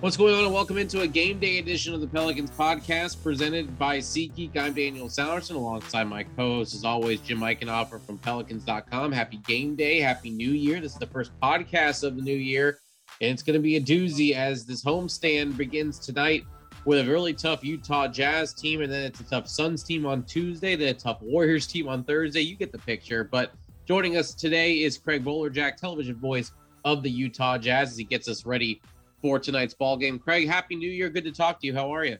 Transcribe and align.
What's 0.00 0.18
going 0.18 0.34
on, 0.34 0.44
and 0.44 0.52
welcome 0.52 0.76
into 0.76 1.00
a 1.00 1.08
game 1.08 1.38
day 1.38 1.56
edition 1.56 1.94
of 1.94 2.02
the 2.02 2.06
Pelicans 2.06 2.50
podcast 2.50 3.22
presented 3.22 3.78
by 3.78 3.96
SeatGeek. 3.96 4.54
I'm 4.54 4.74
Daniel 4.74 5.06
Sallerson 5.06 5.54
alongside 5.54 6.04
my 6.04 6.22
co 6.22 6.56
host, 6.56 6.74
as 6.74 6.84
always, 6.84 7.18
Jim 7.22 7.40
Eichenhofer 7.40 8.04
from 8.04 8.18
Pelicans.com. 8.18 9.10
Happy 9.10 9.38
game 9.38 9.74
day, 9.74 9.98
happy 9.98 10.28
new 10.28 10.50
year. 10.50 10.80
This 10.80 10.92
is 10.92 10.98
the 10.98 11.06
first 11.06 11.32
podcast 11.40 12.04
of 12.04 12.14
the 12.14 12.20
new 12.20 12.36
year, 12.36 12.78
and 13.22 13.30
it's 13.30 13.42
going 13.42 13.54
to 13.54 13.62
be 13.62 13.76
a 13.76 13.80
doozy 13.80 14.34
as 14.34 14.66
this 14.66 14.84
homestand 14.84 15.56
begins 15.56 15.98
tonight 15.98 16.44
with 16.84 16.98
a 16.98 17.10
really 17.10 17.32
tough 17.32 17.64
Utah 17.64 18.06
Jazz 18.06 18.52
team, 18.52 18.82
and 18.82 18.92
then 18.92 19.02
it's 19.02 19.20
a 19.20 19.24
tough 19.24 19.48
Suns 19.48 19.82
team 19.82 20.04
on 20.04 20.24
Tuesday, 20.24 20.76
then 20.76 20.88
a 20.88 20.94
tough 20.94 21.22
Warriors 21.22 21.66
team 21.66 21.88
on 21.88 22.04
Thursday. 22.04 22.42
You 22.42 22.54
get 22.54 22.70
the 22.70 22.78
picture. 22.78 23.24
But 23.24 23.54
joining 23.86 24.18
us 24.18 24.34
today 24.34 24.82
is 24.82 24.98
Craig 24.98 25.24
Bolerjack, 25.24 25.76
television 25.76 26.16
voice 26.16 26.52
of 26.84 27.02
the 27.02 27.10
Utah 27.10 27.56
Jazz, 27.56 27.92
as 27.92 27.96
he 27.96 28.04
gets 28.04 28.28
us 28.28 28.44
ready 28.44 28.82
for 29.20 29.38
tonight's 29.38 29.74
ball 29.74 29.96
game. 29.96 30.18
Craig, 30.18 30.48
happy 30.48 30.76
New 30.76 30.90
Year. 30.90 31.08
Good 31.08 31.24
to 31.24 31.32
talk 31.32 31.60
to 31.60 31.66
you. 31.66 31.74
How 31.74 31.94
are 31.94 32.04
you? 32.04 32.18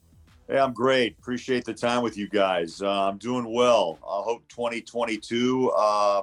Hey, 0.48 0.58
I'm 0.58 0.72
great. 0.72 1.16
Appreciate 1.18 1.64
the 1.64 1.74
time 1.74 2.02
with 2.02 2.16
you 2.16 2.28
guys. 2.28 2.80
Uh, 2.80 3.08
I'm 3.08 3.18
doing 3.18 3.52
well. 3.52 3.98
I 4.02 4.22
hope 4.22 4.46
2022 4.48 5.70
uh, 5.76 6.22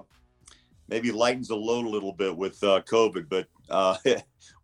maybe 0.88 1.12
lightens 1.12 1.50
the 1.50 1.56
load 1.56 1.86
a 1.86 1.90
little 1.90 2.14
bit 2.14 2.36
with 2.36 2.64
uh, 2.64 2.82
COVID, 2.90 3.28
but 3.28 3.48
uh, 3.70 3.98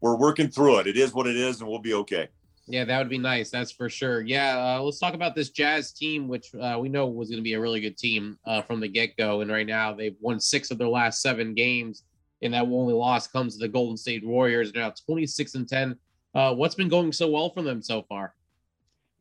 we're 0.02 0.16
working 0.16 0.48
through 0.48 0.80
it. 0.80 0.88
It 0.88 0.98
is 0.98 1.14
what 1.14 1.28
it 1.28 1.36
is, 1.36 1.60
and 1.60 1.70
we'll 1.70 1.80
be 1.80 1.94
okay. 1.94 2.30
Yeah, 2.68 2.86
that 2.86 3.00
would 3.00 3.10
be 3.10 3.18
nice. 3.18 3.50
That's 3.50 3.72
for 3.72 3.90
sure. 3.90 4.22
Yeah, 4.22 4.78
uh, 4.78 4.82
let's 4.82 5.00
talk 5.00 5.14
about 5.14 5.36
this 5.36 5.50
Jazz 5.50 5.92
team, 5.92 6.28
which 6.28 6.54
uh, 6.56 6.78
we 6.80 6.88
know 6.88 7.08
was 7.08 7.30
going 7.30 7.40
to 7.40 7.44
be 7.44 7.54
a 7.54 7.60
really 7.60 7.82
good 7.82 7.98
team 7.98 8.38
from 8.66 8.80
the 8.80 8.88
get 8.88 9.18
go. 9.18 9.42
And 9.42 9.52
right 9.52 9.68
now, 9.68 9.94
they've 9.94 10.16
won 10.22 10.40
six 10.40 10.72
of 10.72 10.78
their 10.78 10.88
last 10.88 11.22
seven 11.22 11.54
games 11.54 12.04
and 12.42 12.54
that 12.54 12.64
only 12.64 12.94
loss 12.94 13.28
comes 13.28 13.54
to 13.54 13.60
the 13.60 13.68
Golden 13.68 13.98
State 13.98 14.26
Warriors. 14.26 14.72
They're 14.72 14.84
now 14.84 14.94
26 15.06 15.56
and 15.56 15.68
10. 15.68 15.98
Uh, 16.36 16.54
what's 16.54 16.76
been 16.76 16.90
going 16.90 17.12
so 17.12 17.30
well 17.30 17.50
for 17.50 17.62
them 17.62 17.82
so 17.82 18.04
far? 18.04 18.36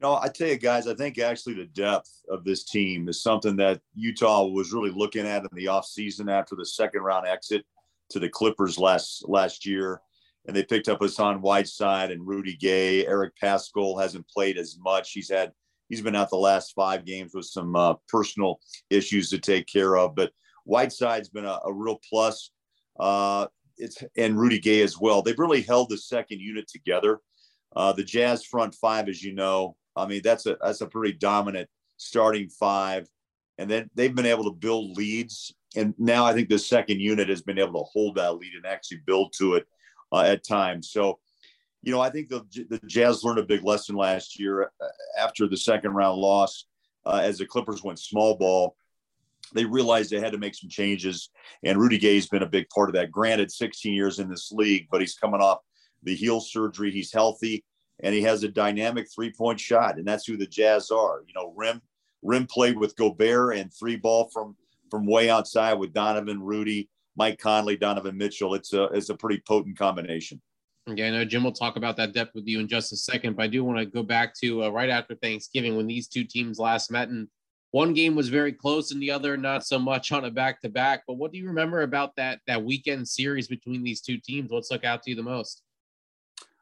No, 0.00 0.16
I 0.16 0.28
tell 0.28 0.48
you 0.48 0.56
guys, 0.56 0.86
I 0.86 0.94
think 0.94 1.19
actually 1.19 1.55
the 1.55 1.66
depth 1.66 2.22
of 2.30 2.44
this 2.44 2.64
team 2.64 3.08
is 3.08 3.20
something 3.20 3.56
that 3.56 3.80
Utah 3.94 4.44
was 4.47 4.72
really 4.72 4.91
looking 4.91 5.27
at 5.27 5.42
in 5.42 5.48
the 5.52 5.64
offseason 5.64 6.30
after 6.30 6.55
the 6.55 6.66
second 6.66 7.02
round 7.02 7.27
exit 7.27 7.64
to 8.10 8.20
the 8.20 8.28
Clippers 8.28 8.78
last 8.78 9.28
last 9.28 9.66
year. 9.66 10.00
And 10.47 10.56
they 10.56 10.62
picked 10.62 10.88
up 10.88 11.00
Hassan 11.00 11.42
Whiteside 11.42 12.12
and 12.12 12.27
Rudy 12.27 12.56
Gay. 12.56 13.06
Eric 13.06 13.34
Paschall 13.42 14.00
hasn't 14.00 14.28
played 14.28 14.56
as 14.56 14.78
much. 14.78 15.12
He's 15.12 15.28
had 15.28 15.53
he's 15.88 16.00
been 16.00 16.14
out 16.14 16.30
the 16.30 16.36
last 16.36 16.75
five 16.75 17.05
games 17.05 17.32
with 17.34 17.47
some 17.47 17.75
uh, 17.75 17.94
personal 18.06 18.60
issues 18.91 19.30
to 19.30 19.38
take 19.38 19.66
care 19.66 19.97
of. 19.97 20.14
But 20.14 20.30
Whiteside's 20.64 21.28
been 21.28 21.44
a, 21.44 21.58
a 21.64 21.72
real 21.72 21.98
plus 22.08 22.53
uh, 22.98 23.46
it's 23.77 24.02
and 24.16 24.38
Rudy 24.38 24.58
Gay 24.58 24.82
as 24.82 24.98
well. 24.98 25.22
They've 25.22 25.38
really 25.38 25.62
held 25.62 25.88
the 25.88 25.98
second 25.98 26.41
unit 26.41 26.68
together. 26.68 27.20
Uh, 27.74 27.92
the 27.92 28.04
Jazz 28.04 28.44
front 28.44 28.74
five, 28.74 29.08
as 29.08 29.22
you 29.22 29.34
know, 29.34 29.77
I 29.96 30.06
mean 30.06 30.20
that's 30.22 30.46
a 30.46 30.56
that's 30.60 30.80
a 30.80 30.86
pretty 30.86 31.16
dominant 31.16 31.69
starting 31.96 32.48
five, 32.48 33.08
and 33.56 33.70
then 33.70 33.91
they've 33.94 34.14
been 34.14 34.26
able 34.26 34.44
to 34.44 34.56
build 34.56 34.96
leads. 34.96 35.54
And 35.76 35.94
now 35.98 36.24
I 36.24 36.32
think 36.32 36.48
the 36.48 36.58
second 36.58 37.00
unit 37.00 37.28
has 37.28 37.42
been 37.42 37.58
able 37.58 37.80
to 37.80 37.91
hold 37.92 38.16
that 38.16 38.36
lead 38.36 38.54
and 38.54 38.66
actually 38.66 39.02
build 39.06 39.34
to 39.38 39.54
it 39.54 39.66
uh, 40.12 40.22
at 40.22 40.46
times. 40.46 40.91
So, 40.91 41.19
you 41.82 41.92
know, 41.92 42.00
I 42.00 42.10
think 42.10 42.28
the 42.28 42.44
the 42.69 42.80
Jazz 42.86 43.22
learned 43.22 43.38
a 43.38 43.44
big 43.44 43.64
lesson 43.64 43.94
last 43.94 44.41
year 44.41 44.72
uh, 44.80 44.86
after 45.19 45.46
the 45.46 45.56
second 45.56 45.92
round 45.92 46.19
loss 46.19 46.64
uh, 47.04 47.20
as 47.22 47.38
the 47.38 47.46
Clippers 47.46 47.84
went 47.84 47.98
small 47.98 48.36
ball 48.36 48.76
they 49.54 49.64
realized 49.64 50.10
they 50.10 50.20
had 50.20 50.32
to 50.32 50.38
make 50.38 50.54
some 50.54 50.70
changes. 50.70 51.30
And 51.62 51.78
Rudy 51.78 51.98
Gay's 51.98 52.28
been 52.28 52.42
a 52.42 52.46
big 52.46 52.68
part 52.70 52.88
of 52.88 52.94
that. 52.94 53.10
Granted, 53.10 53.50
16 53.50 53.92
years 53.94 54.18
in 54.18 54.28
this 54.28 54.52
league, 54.52 54.88
but 54.91 55.00
he's 55.00 55.14
coming 55.14 55.41
off 55.41 55.58
the 56.02 56.14
heel 56.14 56.41
surgery. 56.41 56.91
He's 56.91 57.12
healthy 57.12 57.64
and 58.00 58.14
he 58.14 58.22
has 58.22 58.42
a 58.42 58.48
dynamic 58.48 59.08
three 59.12 59.32
point 59.32 59.58
shot. 59.58 59.98
And 59.98 60.06
that's 60.06 60.26
who 60.26 60.36
the 60.36 60.46
Jazz 60.46 60.91
are. 60.91 61.22
You 61.26 61.34
know, 61.34 61.53
Rim 61.56 61.81
Rim 62.22 62.47
played 62.47 62.78
with 62.78 62.97
Gobert 62.97 63.56
and 63.56 63.72
three 63.72 63.97
ball 63.97 64.28
from 64.32 64.56
from 64.91 65.06
way 65.06 65.28
outside 65.28 65.75
with 65.75 65.92
Donovan, 65.92 66.42
Rudy, 66.42 66.88
Mike 67.16 67.38
Conley, 67.38 67.76
Donovan 67.76 68.16
Mitchell. 68.16 68.54
It's 68.54 68.72
a 68.72 68.84
it's 68.84 69.10
a 69.10 69.16
pretty 69.16 69.42
potent 69.47 69.78
combination. 69.78 70.41
Yeah, 70.87 71.08
I 71.08 71.10
know 71.10 71.25
Jim 71.25 71.44
will 71.44 71.53
talk 71.53 71.76
about 71.76 71.97
that 71.98 72.14
depth 72.14 72.34
with 72.34 72.47
you 72.47 72.60
in 72.60 72.69
just 72.69 72.92
a 72.92 72.97
second, 72.97 73.37
but 73.37 73.42
I 73.42 73.47
do 73.47 73.62
want 73.62 73.78
to 73.78 73.84
go 73.84 74.03
back 74.03 74.34
to 74.37 74.64
uh, 74.64 74.69
right 74.70 74.88
after 74.88 75.14
Thanksgiving 75.14 75.76
when 75.76 75.87
these 75.87 76.08
two 76.08 76.25
teams 76.25 76.58
last 76.58 76.91
met 76.91 77.08
and 77.08 77.28
one 77.71 77.93
game 77.93 78.15
was 78.15 78.29
very 78.29 78.53
close 78.53 78.93
and 78.93 79.03
the 79.03 79.11
other 79.11 79.37
not 79.37 79.67
so 79.67 79.79
much 79.79 80.11
on 80.12 80.25
a 80.25 80.31
back 80.31 80.61
to 80.62 80.69
back. 80.69 81.03
But 81.06 81.15
what 81.15 81.33
do 81.33 81.39
you 81.39 81.49
remember 81.49 81.83
about 81.83 82.17
that 82.17 82.41
that 82.47 82.65
weekend 82.65 83.06
series 83.06 83.49
between 83.49 83.83
these 83.83 84.01
two 84.01 84.19
teams? 84.19 84.51
What 84.51 84.65
stuck 84.65 84.84
out 84.84 85.03
to 85.03 85.11
you 85.11 85.17
the 85.17 85.23
most? 85.23 85.62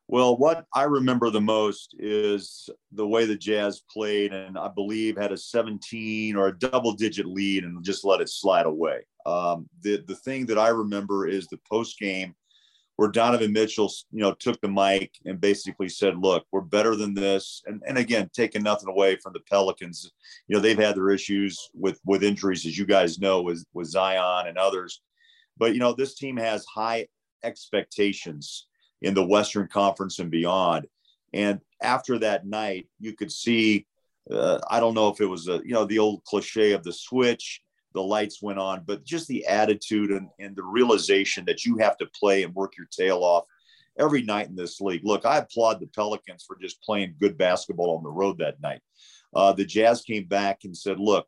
Well, 0.09 0.37
what 0.37 0.67
I 0.73 0.85
remember 0.85 1.31
the 1.31 1.41
most 1.41 1.97
is 1.99 2.71
the 2.93 3.07
way 3.07 3.27
the 3.27 3.37
Jazz 3.37 3.83
played, 3.91 4.33
and 4.33 4.57
I 4.57 4.69
believe 4.69 5.17
had 5.17 5.33
a 5.33 5.37
17 5.37 6.37
or 6.37 6.49
a 6.49 6.59
double 6.59 6.93
digit 6.93 7.27
lead 7.27 7.65
and 7.65 7.83
just 7.85 8.05
let 8.05 8.21
it 8.21 8.29
slide 8.29 8.67
away. 8.67 9.01
Um, 9.27 9.69
the 9.83 10.05
the 10.07 10.15
thing 10.15 10.47
that 10.47 10.59
I 10.59 10.69
remember 10.69 11.27
is 11.27 11.47
the 11.47 11.59
post 11.69 11.99
game 11.99 12.35
where 12.97 13.11
Donovan 13.11 13.53
Mitchell, 13.53 13.93
you 14.11 14.21
know, 14.21 14.33
took 14.33 14.61
the 14.61 14.69
mic 14.69 15.13
and 15.25 15.41
basically 15.41 15.89
said, 15.89 16.19
"Look, 16.19 16.47
we're 16.51 16.63
better 16.63 16.97
than 16.97 17.15
this." 17.15 17.63
And 17.67 17.83
and 17.87 17.99
again, 17.99 18.31
taking 18.33 18.63
nothing 18.63 18.89
away 18.89 19.17
from 19.17 19.33
the 19.33 19.41
Pelicans, 19.41 20.11
you 20.49 20.57
know, 20.57 20.61
they've 20.61 20.79
had 20.79 20.97
their 20.97 21.11
issues 21.11 21.71
with 21.75 22.01
with 22.05 22.25
injuries, 22.25 22.67
as 22.67 22.77
you 22.77 22.87
guys 22.87 23.19
know, 23.19 23.43
with 23.43 23.65
with 23.75 23.89
Zion 23.89 24.49
and 24.49 24.59
others. 24.59 25.03
But 25.59 25.75
you 25.75 25.79
know, 25.79 25.93
this 25.93 26.15
team 26.15 26.37
has 26.39 26.65
high 26.65 27.07
expectations 27.43 28.67
in 29.03 29.15
the 29.15 29.27
Western 29.27 29.69
Conference 29.69 30.19
and 30.19 30.31
beyond. 30.31 30.87
And 31.33 31.61
after 31.83 32.19
that 32.21 32.47
night, 32.47 32.89
you 32.99 33.15
could 33.15 33.31
see. 33.31 33.87
Uh, 34.29 34.59
I 34.69 34.81
don't 34.81 34.95
know 34.95 35.09
if 35.09 35.21
it 35.21 35.27
was 35.27 35.47
a 35.47 35.61
you 35.65 35.73
know 35.73 35.85
the 35.85 35.99
old 35.99 36.25
cliche 36.25 36.73
of 36.73 36.83
the 36.83 36.93
switch 36.93 37.61
the 37.97 38.03
lights 38.03 38.43
went 38.43 38.59
on, 38.59 38.83
but 38.87 39.07
just 39.07 39.27
the 39.27 39.47
attitude 39.47 40.11
and, 40.11 40.29
and 40.39 40.55
the 40.55 40.63
realization 40.63 41.47
that 41.47 41.65
you 41.65 41.79
have 41.79 41.97
to 41.97 42.07
play 42.09 42.43
and 42.43 42.55
work 42.55 42.75
your 42.77 42.87
tail 42.91 43.25
off 43.25 43.47
every 43.99 44.21
night 44.21 44.49
in 44.49 44.55
this 44.55 44.83
league. 44.83 45.01
Look, 45.03 45.25
I 45.25 45.39
applaud 45.39 45.81
the 45.81 45.87
Pelicans 45.87 46.45
for 46.47 46.59
just 46.61 46.83
playing 46.83 47.17
good 47.19 47.39
basketball 47.39 47.97
on 47.97 48.03
the 48.03 48.11
road 48.11 48.37
that 48.37 48.61
night. 48.61 48.83
Uh, 49.35 49.55
the 49.55 49.65
Jazz 49.65 50.03
came 50.03 50.27
back 50.27 50.65
and 50.65 50.77
said, 50.77 51.01
look, 51.01 51.27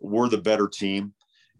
we're 0.00 0.30
the 0.30 0.38
better 0.38 0.68
team. 0.68 1.12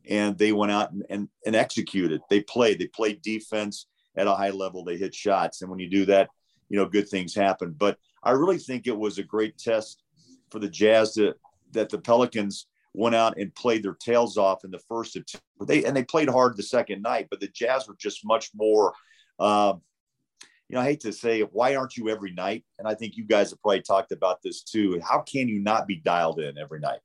And 0.08 0.38
they 0.38 0.52
went 0.52 0.72
out 0.72 0.90
and, 0.90 1.04
and, 1.10 1.28
and 1.44 1.54
executed. 1.54 2.22
They 2.30 2.40
played. 2.40 2.78
They 2.78 2.86
played 2.86 3.20
defense 3.20 3.88
at 4.16 4.26
a 4.26 4.34
high 4.34 4.50
level. 4.50 4.84
They 4.84 4.96
hit 4.96 5.14
shots. 5.14 5.60
And 5.60 5.70
when 5.70 5.80
you 5.80 5.90
do 5.90 6.06
that, 6.06 6.30
you 6.70 6.78
know, 6.78 6.86
good 6.86 7.10
things 7.10 7.34
happen. 7.34 7.74
But 7.76 7.98
I 8.22 8.30
really 8.30 8.58
think 8.58 8.86
it 8.86 8.96
was 8.96 9.18
a 9.18 9.22
great 9.22 9.58
test 9.58 10.02
for 10.50 10.60
the 10.60 10.70
Jazz 10.70 11.12
to, 11.14 11.34
that 11.72 11.90
the 11.90 11.98
Pelicans 11.98 12.68
went 12.96 13.14
out 13.14 13.38
and 13.38 13.54
played 13.54 13.82
their 13.82 13.94
tails 13.94 14.36
off 14.36 14.64
in 14.64 14.70
the 14.70 14.80
first 14.88 15.12
two. 15.14 15.38
They 15.66 15.84
and 15.84 15.96
they 15.96 16.04
played 16.04 16.28
hard 16.28 16.56
the 16.56 16.62
second 16.62 17.02
night, 17.02 17.28
but 17.30 17.40
the 17.40 17.48
Jazz 17.48 17.86
were 17.86 17.96
just 17.98 18.24
much 18.24 18.50
more. 18.54 18.94
Uh, 19.38 19.74
you 20.68 20.74
know, 20.74 20.80
I 20.80 20.84
hate 20.84 21.00
to 21.00 21.12
say 21.12 21.42
why 21.42 21.76
aren't 21.76 21.96
you 21.96 22.08
every 22.08 22.32
night? 22.32 22.64
And 22.78 22.88
I 22.88 22.94
think 22.94 23.16
you 23.16 23.24
guys 23.24 23.50
have 23.50 23.60
probably 23.60 23.82
talked 23.82 24.12
about 24.12 24.42
this 24.42 24.62
too. 24.62 25.00
How 25.06 25.20
can 25.20 25.48
you 25.48 25.60
not 25.60 25.86
be 25.86 25.96
dialed 25.96 26.40
in 26.40 26.58
every 26.58 26.80
night 26.80 27.00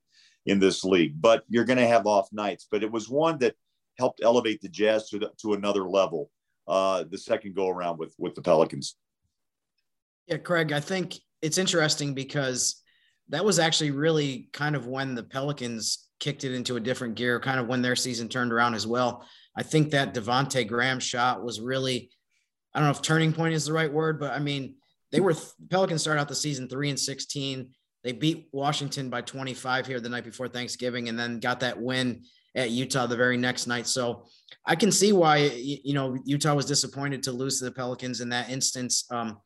in 0.46 0.60
this 0.60 0.84
league? 0.84 1.22
But 1.22 1.44
you're 1.50 1.66
going 1.66 1.78
to 1.78 1.88
have 1.88 2.08
off 2.08 2.30
nights. 2.32 2.68
But 2.72 2.84
it 2.84 2.92
was 2.92 3.10
one 3.10 3.38
that 3.40 3.56
helped 4.00 4.22
elevate 4.24 4.62
the 4.62 4.70
Jazz 4.70 5.10
to 5.10 5.20
the, 5.20 5.32
to 5.42 5.54
another 5.54 5.88
level. 5.88 6.32
Uh, 6.68 7.04
the 7.10 7.18
second 7.18 7.56
go 7.56 7.68
around 7.70 8.00
with 8.00 8.16
with 8.18 8.34
the 8.34 8.42
Pelicans. 8.42 8.96
Yeah, 10.28 10.38
Craig, 10.38 10.72
I 10.72 10.80
think 10.80 11.20
it's 11.42 11.58
interesting 11.58 12.14
because 12.14 12.81
that 13.32 13.44
was 13.44 13.60
actually 13.60 13.92
really 13.92 14.50
kind 14.54 14.76
of 14.76 14.88
when 14.88 15.16
the 15.16 15.24
Pelicans 15.24 16.10
kicked 16.20 16.44
it 16.44 16.54
into 16.54 16.76
a 16.76 16.80
different 16.80 17.16
gear, 17.16 17.40
kind 17.40 17.60
of 17.60 17.68
when 17.68 17.82
their 17.82 17.96
season 17.96 18.30
turned 18.30 18.54
around 18.54 18.76
as 18.76 18.86
well. 18.86 19.26
I 19.56 19.64
think 19.64 19.92
that 19.92 20.14
Devonte 20.14 20.68
Graham 20.68 21.00
shot 21.00 21.44
was 21.44 21.60
really, 21.60 22.12
I 22.74 22.80
don't 22.80 22.88
know 22.88 22.92
if 22.92 23.02
turning 23.02 23.34
point 23.34 23.54
is 23.54 23.66
the 23.66 23.74
right 23.74 23.92
word, 23.92 24.20
but 24.20 24.32
I 24.32 24.40
mean, 24.40 24.76
they 25.12 25.20
were 25.20 25.34
Pelicans 25.70 26.02
started 26.02 26.22
out 26.22 26.28
the 26.30 26.36
season 26.36 26.70
three 26.70 26.90
and 26.90 27.00
16. 27.00 27.70
They 28.04 28.12
beat 28.12 28.48
Washington 28.52 29.10
by 29.10 29.22
25 29.22 29.88
here 29.88 30.00
the 30.00 30.10
night 30.10 30.24
before 30.24 30.48
Thanksgiving 30.48 31.10
and 31.10 31.20
then 31.20 31.40
got 31.40 31.60
that 31.62 31.80
win 31.80 32.24
at 32.56 32.72
Utah 32.72 33.08
the 33.08 33.16
very 33.16 33.38
next 33.38 33.68
night. 33.68 33.88
So 33.88 34.26
I 34.66 34.76
can 34.76 34.92
see 34.92 35.14
why, 35.14 35.38
you 35.38 35.94
know, 35.94 36.18
Utah 36.26 36.54
was 36.54 36.66
disappointed 36.66 37.24
to 37.24 37.32
lose 37.32 37.60
to 37.60 37.66
the 37.66 37.72
Pelicans 37.72 38.22
in 38.22 38.30
that 38.30 38.50
instance. 38.50 39.06
Um, 39.12 39.40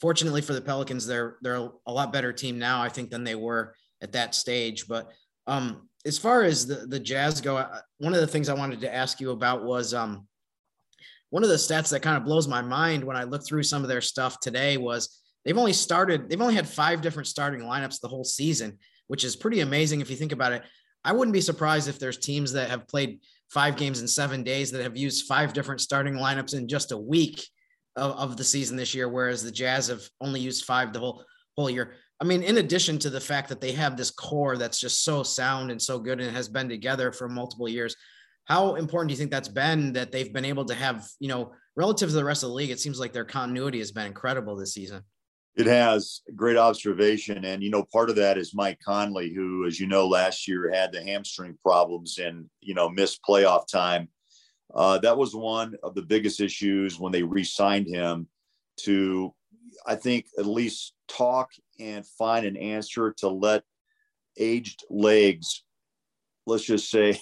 fortunately 0.00 0.40
for 0.40 0.52
the 0.52 0.60
Pelicans, 0.60 1.06
they're 1.06 1.36
they're 1.42 1.68
a 1.86 1.92
lot 1.92 2.12
better 2.12 2.32
team 2.32 2.58
now, 2.58 2.82
I 2.82 2.88
think, 2.88 3.10
than 3.10 3.24
they 3.24 3.34
were 3.34 3.74
at 4.02 4.12
that 4.12 4.34
stage. 4.34 4.86
But 4.86 5.10
um, 5.46 5.88
as 6.04 6.18
far 6.18 6.42
as 6.42 6.66
the 6.66 6.86
the 6.86 7.00
Jazz 7.00 7.40
go, 7.40 7.64
one 7.98 8.14
of 8.14 8.20
the 8.20 8.26
things 8.26 8.48
I 8.48 8.54
wanted 8.54 8.80
to 8.82 8.94
ask 8.94 9.20
you 9.20 9.30
about 9.30 9.64
was 9.64 9.94
um, 9.94 10.26
one 11.30 11.42
of 11.42 11.48
the 11.48 11.56
stats 11.56 11.90
that 11.90 12.02
kind 12.02 12.16
of 12.16 12.24
blows 12.24 12.46
my 12.46 12.62
mind 12.62 13.02
when 13.02 13.16
I 13.16 13.24
look 13.24 13.46
through 13.46 13.64
some 13.64 13.82
of 13.82 13.88
their 13.88 14.00
stuff 14.00 14.40
today 14.40 14.76
was 14.76 15.20
they've 15.44 15.58
only 15.58 15.72
started 15.72 16.28
they've 16.28 16.40
only 16.40 16.54
had 16.54 16.68
five 16.68 17.00
different 17.00 17.26
starting 17.26 17.62
lineups 17.62 18.00
the 18.00 18.08
whole 18.08 18.24
season, 18.24 18.78
which 19.08 19.24
is 19.24 19.36
pretty 19.36 19.60
amazing 19.60 20.00
if 20.00 20.10
you 20.10 20.16
think 20.16 20.32
about 20.32 20.52
it. 20.52 20.62
I 21.04 21.12
wouldn't 21.12 21.34
be 21.34 21.40
surprised 21.40 21.88
if 21.88 21.98
there's 21.98 22.18
teams 22.18 22.52
that 22.52 22.70
have 22.70 22.88
played 22.88 23.20
five 23.50 23.76
games 23.76 24.00
in 24.00 24.08
seven 24.08 24.42
days 24.42 24.70
that 24.70 24.82
have 24.82 24.96
used 24.96 25.26
five 25.26 25.52
different 25.52 25.80
starting 25.80 26.14
lineups 26.14 26.54
in 26.54 26.66
just 26.66 26.92
a 26.92 26.96
week 26.96 27.46
of, 27.96 28.12
of 28.12 28.36
the 28.36 28.44
season 28.44 28.76
this 28.76 28.94
year, 28.94 29.08
whereas 29.08 29.42
the 29.42 29.50
Jazz 29.50 29.88
have 29.88 30.02
only 30.20 30.40
used 30.40 30.64
five 30.64 30.92
the 30.92 31.00
whole 31.00 31.24
whole 31.56 31.70
year. 31.70 31.94
I 32.20 32.24
mean, 32.24 32.42
in 32.42 32.58
addition 32.58 32.98
to 33.00 33.10
the 33.10 33.20
fact 33.20 33.48
that 33.48 33.60
they 33.60 33.72
have 33.72 33.96
this 33.96 34.10
core 34.10 34.56
that's 34.56 34.80
just 34.80 35.04
so 35.04 35.22
sound 35.22 35.70
and 35.70 35.80
so 35.80 35.98
good 35.98 36.20
and 36.20 36.34
has 36.34 36.48
been 36.48 36.68
together 36.68 37.12
for 37.12 37.28
multiple 37.28 37.68
years, 37.68 37.96
how 38.46 38.74
important 38.76 39.08
do 39.08 39.12
you 39.12 39.18
think 39.18 39.30
that's 39.30 39.48
been 39.48 39.92
that 39.94 40.12
they've 40.12 40.32
been 40.32 40.44
able 40.44 40.64
to 40.66 40.74
have, 40.74 41.06
you 41.18 41.28
know, 41.28 41.52
relative 41.76 42.08
to 42.10 42.14
the 42.14 42.24
rest 42.24 42.42
of 42.42 42.50
the 42.50 42.54
league? 42.54 42.70
It 42.70 42.80
seems 42.80 43.00
like 43.00 43.12
their 43.12 43.24
continuity 43.24 43.78
has 43.78 43.92
been 43.92 44.06
incredible 44.06 44.56
this 44.56 44.74
season. 44.74 45.02
It 45.56 45.66
has 45.66 46.20
great 46.34 46.56
observation. 46.56 47.44
And, 47.44 47.62
you 47.62 47.70
know, 47.70 47.84
part 47.92 48.10
of 48.10 48.16
that 48.16 48.38
is 48.38 48.54
Mike 48.54 48.78
Conley, 48.84 49.32
who, 49.32 49.66
as 49.66 49.78
you 49.78 49.86
know, 49.86 50.06
last 50.06 50.48
year 50.48 50.70
had 50.72 50.92
the 50.92 51.02
hamstring 51.02 51.56
problems 51.62 52.18
and, 52.18 52.50
you 52.60 52.74
know, 52.74 52.88
missed 52.88 53.20
playoff 53.22 53.66
time. 53.68 54.08
Uh, 54.72 54.98
that 54.98 55.16
was 55.16 55.34
one 55.34 55.74
of 55.82 55.94
the 55.94 56.02
biggest 56.02 56.40
issues 56.40 56.98
when 56.98 57.12
they 57.12 57.22
re 57.22 57.44
signed 57.44 57.86
him 57.86 58.28
to, 58.76 59.32
I 59.86 59.94
think, 59.94 60.26
at 60.38 60.46
least 60.46 60.94
talk 61.08 61.50
and 61.78 62.06
find 62.06 62.46
an 62.46 62.56
answer 62.56 63.12
to 63.18 63.28
let 63.28 63.62
aged 64.36 64.84
legs, 64.90 65.64
let's 66.46 66.64
just 66.64 66.90
say, 66.90 67.20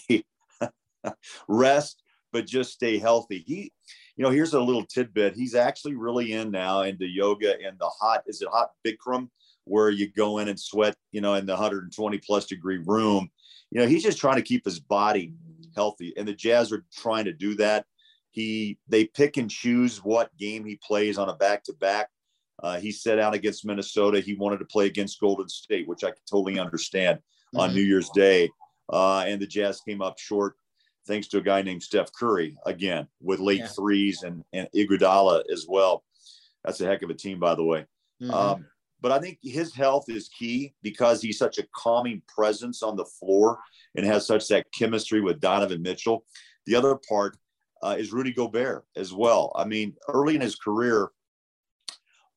rest, 1.48 2.02
but 2.32 2.46
just 2.46 2.72
stay 2.72 2.98
healthy. 2.98 3.44
He, 3.46 3.72
you 4.16 4.24
know, 4.24 4.30
here's 4.30 4.54
a 4.54 4.60
little 4.60 4.84
tidbit. 4.84 5.34
He's 5.34 5.54
actually 5.54 5.94
really 5.94 6.32
in 6.32 6.50
now 6.50 6.82
into 6.82 7.06
yoga 7.06 7.54
and 7.64 7.78
the 7.78 7.88
hot, 7.88 8.22
is 8.26 8.42
it 8.42 8.48
hot 8.50 8.70
Bikram, 8.86 9.28
where 9.64 9.90
you 9.90 10.10
go 10.10 10.38
in 10.38 10.48
and 10.48 10.58
sweat, 10.58 10.96
you 11.12 11.20
know, 11.20 11.34
in 11.34 11.46
the 11.46 11.52
120 11.52 12.18
plus 12.18 12.46
degree 12.46 12.78
room. 12.78 13.30
You 13.70 13.80
know, 13.80 13.86
he's 13.86 14.02
just 14.02 14.18
trying 14.18 14.36
to 14.36 14.42
keep 14.42 14.64
his 14.64 14.80
body 14.80 15.32
healthy. 15.74 16.12
And 16.16 16.26
the 16.26 16.34
Jazz 16.34 16.72
are 16.72 16.84
trying 16.92 17.24
to 17.26 17.32
do 17.32 17.54
that. 17.56 17.86
He, 18.30 18.78
they 18.88 19.04
pick 19.04 19.36
and 19.36 19.50
choose 19.50 19.98
what 19.98 20.36
game 20.38 20.64
he 20.64 20.78
plays 20.82 21.18
on 21.18 21.28
a 21.28 21.34
back 21.34 21.64
to 21.64 21.74
back. 21.74 22.08
he 22.80 22.90
set 22.90 23.18
out 23.18 23.34
against 23.34 23.66
Minnesota. 23.66 24.20
He 24.20 24.34
wanted 24.34 24.58
to 24.58 24.64
play 24.64 24.86
against 24.86 25.20
Golden 25.20 25.48
State, 25.48 25.86
which 25.86 26.04
I 26.04 26.08
can 26.08 26.22
totally 26.30 26.58
understand 26.58 27.18
mm-hmm. 27.18 27.60
on 27.60 27.74
New 27.74 27.82
Year's 27.82 28.10
Day. 28.10 28.48
Uh, 28.92 29.24
and 29.26 29.40
the 29.40 29.46
Jazz 29.46 29.80
came 29.86 30.02
up 30.02 30.18
short 30.18 30.54
thanks 31.06 31.28
to 31.28 31.38
a 31.38 31.42
guy 31.42 31.62
named 31.62 31.82
Steph 31.82 32.12
Curry 32.12 32.56
again 32.64 33.08
with 33.20 33.40
late 33.40 33.60
yeah. 33.60 33.66
threes 33.66 34.22
and, 34.22 34.44
and 34.52 34.68
Iguodala 34.74 35.42
as 35.52 35.66
well. 35.68 36.04
That's 36.64 36.80
a 36.80 36.86
heck 36.86 37.02
of 37.02 37.10
a 37.10 37.14
team, 37.14 37.40
by 37.40 37.54
the 37.54 37.64
way. 37.64 37.86
Mm-hmm. 38.22 38.30
Um, 38.30 38.66
but 39.02 39.12
I 39.12 39.18
think 39.18 39.38
his 39.42 39.74
health 39.74 40.08
is 40.08 40.28
key 40.28 40.74
because 40.82 41.20
he's 41.20 41.38
such 41.38 41.58
a 41.58 41.66
calming 41.74 42.22
presence 42.28 42.82
on 42.82 42.96
the 42.96 43.04
floor 43.04 43.58
and 43.96 44.06
has 44.06 44.26
such 44.26 44.48
that 44.48 44.72
chemistry 44.72 45.20
with 45.20 45.40
Donovan 45.40 45.82
Mitchell. 45.82 46.24
The 46.66 46.76
other 46.76 46.96
part 47.08 47.36
uh, 47.82 47.96
is 47.98 48.12
Rudy 48.12 48.32
Gobert 48.32 48.84
as 48.96 49.12
well. 49.12 49.52
I 49.56 49.64
mean, 49.64 49.96
early 50.08 50.36
in 50.36 50.40
his 50.40 50.54
career, 50.54 51.10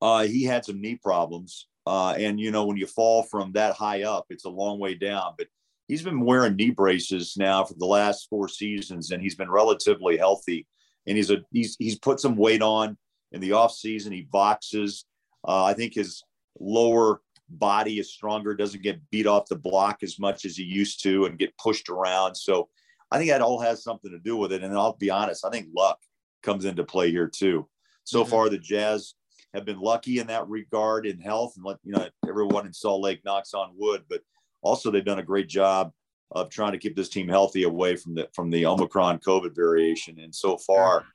uh, 0.01 0.23
he 0.23 0.43
had 0.43 0.65
some 0.65 0.81
knee 0.81 0.95
problems. 0.95 1.67
Uh, 1.87 2.15
and, 2.17 2.39
you 2.39 2.49
know, 2.49 2.65
when 2.65 2.77
you 2.77 2.87
fall 2.87 3.21
from 3.21 3.51
that 3.51 3.75
high 3.75 4.01
up, 4.03 4.25
it's 4.31 4.45
a 4.45 4.49
long 4.49 4.79
way 4.79 4.95
down. 4.95 5.35
But 5.37 5.47
he's 5.87 6.01
been 6.01 6.25
wearing 6.25 6.55
knee 6.55 6.71
braces 6.71 7.35
now 7.37 7.63
for 7.63 7.75
the 7.75 7.85
last 7.85 8.27
four 8.27 8.47
seasons, 8.47 9.11
and 9.11 9.21
he's 9.21 9.35
been 9.35 9.51
relatively 9.51 10.17
healthy. 10.17 10.65
And 11.05 11.15
he's 11.15 11.29
a 11.29 11.37
he's 11.51 11.75
he's 11.77 11.99
put 11.99 12.19
some 12.19 12.35
weight 12.35 12.63
on 12.63 12.97
in 13.31 13.39
the 13.39 13.51
off 13.51 13.71
season. 13.71 14.11
He 14.11 14.23
boxes. 14.23 15.05
Uh, 15.47 15.63
I 15.63 15.75
think 15.75 15.93
his 15.93 16.23
lower 16.59 17.21
body 17.49 17.99
is 17.99 18.11
stronger, 18.11 18.55
doesn't 18.55 18.83
get 18.83 19.09
beat 19.11 19.27
off 19.27 19.47
the 19.47 19.55
block 19.55 20.03
as 20.03 20.19
much 20.19 20.45
as 20.45 20.57
he 20.57 20.63
used 20.63 21.03
to, 21.03 21.25
and 21.25 21.39
get 21.39 21.57
pushed 21.57 21.89
around. 21.89 22.35
So 22.35 22.69
I 23.11 23.17
think 23.17 23.29
that 23.29 23.41
all 23.41 23.59
has 23.59 23.83
something 23.83 24.11
to 24.11 24.19
do 24.19 24.35
with 24.37 24.51
it. 24.51 24.63
And 24.63 24.73
I'll 24.73 24.97
be 24.97 25.09
honest, 25.09 25.45
I 25.45 25.49
think 25.49 25.67
luck 25.75 25.99
comes 26.43 26.65
into 26.65 26.83
play 26.83 27.11
here 27.11 27.27
too. 27.27 27.67
So 28.03 28.21
mm-hmm. 28.21 28.31
far, 28.31 28.49
the 28.49 28.57
Jazz 28.57 29.13
have 29.53 29.65
been 29.65 29.79
lucky 29.79 30.19
in 30.19 30.27
that 30.27 30.47
regard 30.49 31.05
in 31.05 31.19
health, 31.19 31.53
and 31.55 31.65
let 31.65 31.77
you 31.83 31.93
know 31.93 32.07
everyone 32.27 32.65
in 32.65 32.73
Salt 32.73 33.01
Lake 33.01 33.21
knocks 33.23 33.53
on 33.53 33.73
wood, 33.75 34.03
but 34.09 34.21
also 34.61 34.91
they've 34.91 35.05
done 35.05 35.19
a 35.19 35.23
great 35.23 35.47
job 35.47 35.91
of 36.31 36.49
trying 36.49 36.71
to 36.71 36.77
keep 36.77 36.95
this 36.95 37.09
team 37.09 37.29
healthy 37.29 37.63
away 37.63 37.95
from 37.95 38.15
the 38.15 38.27
from 38.33 38.49
the 38.49 38.65
Omicron 38.65 39.19
COVID 39.19 39.55
variation. 39.55 40.19
And 40.19 40.33
so 40.33 40.57
far, 40.57 41.05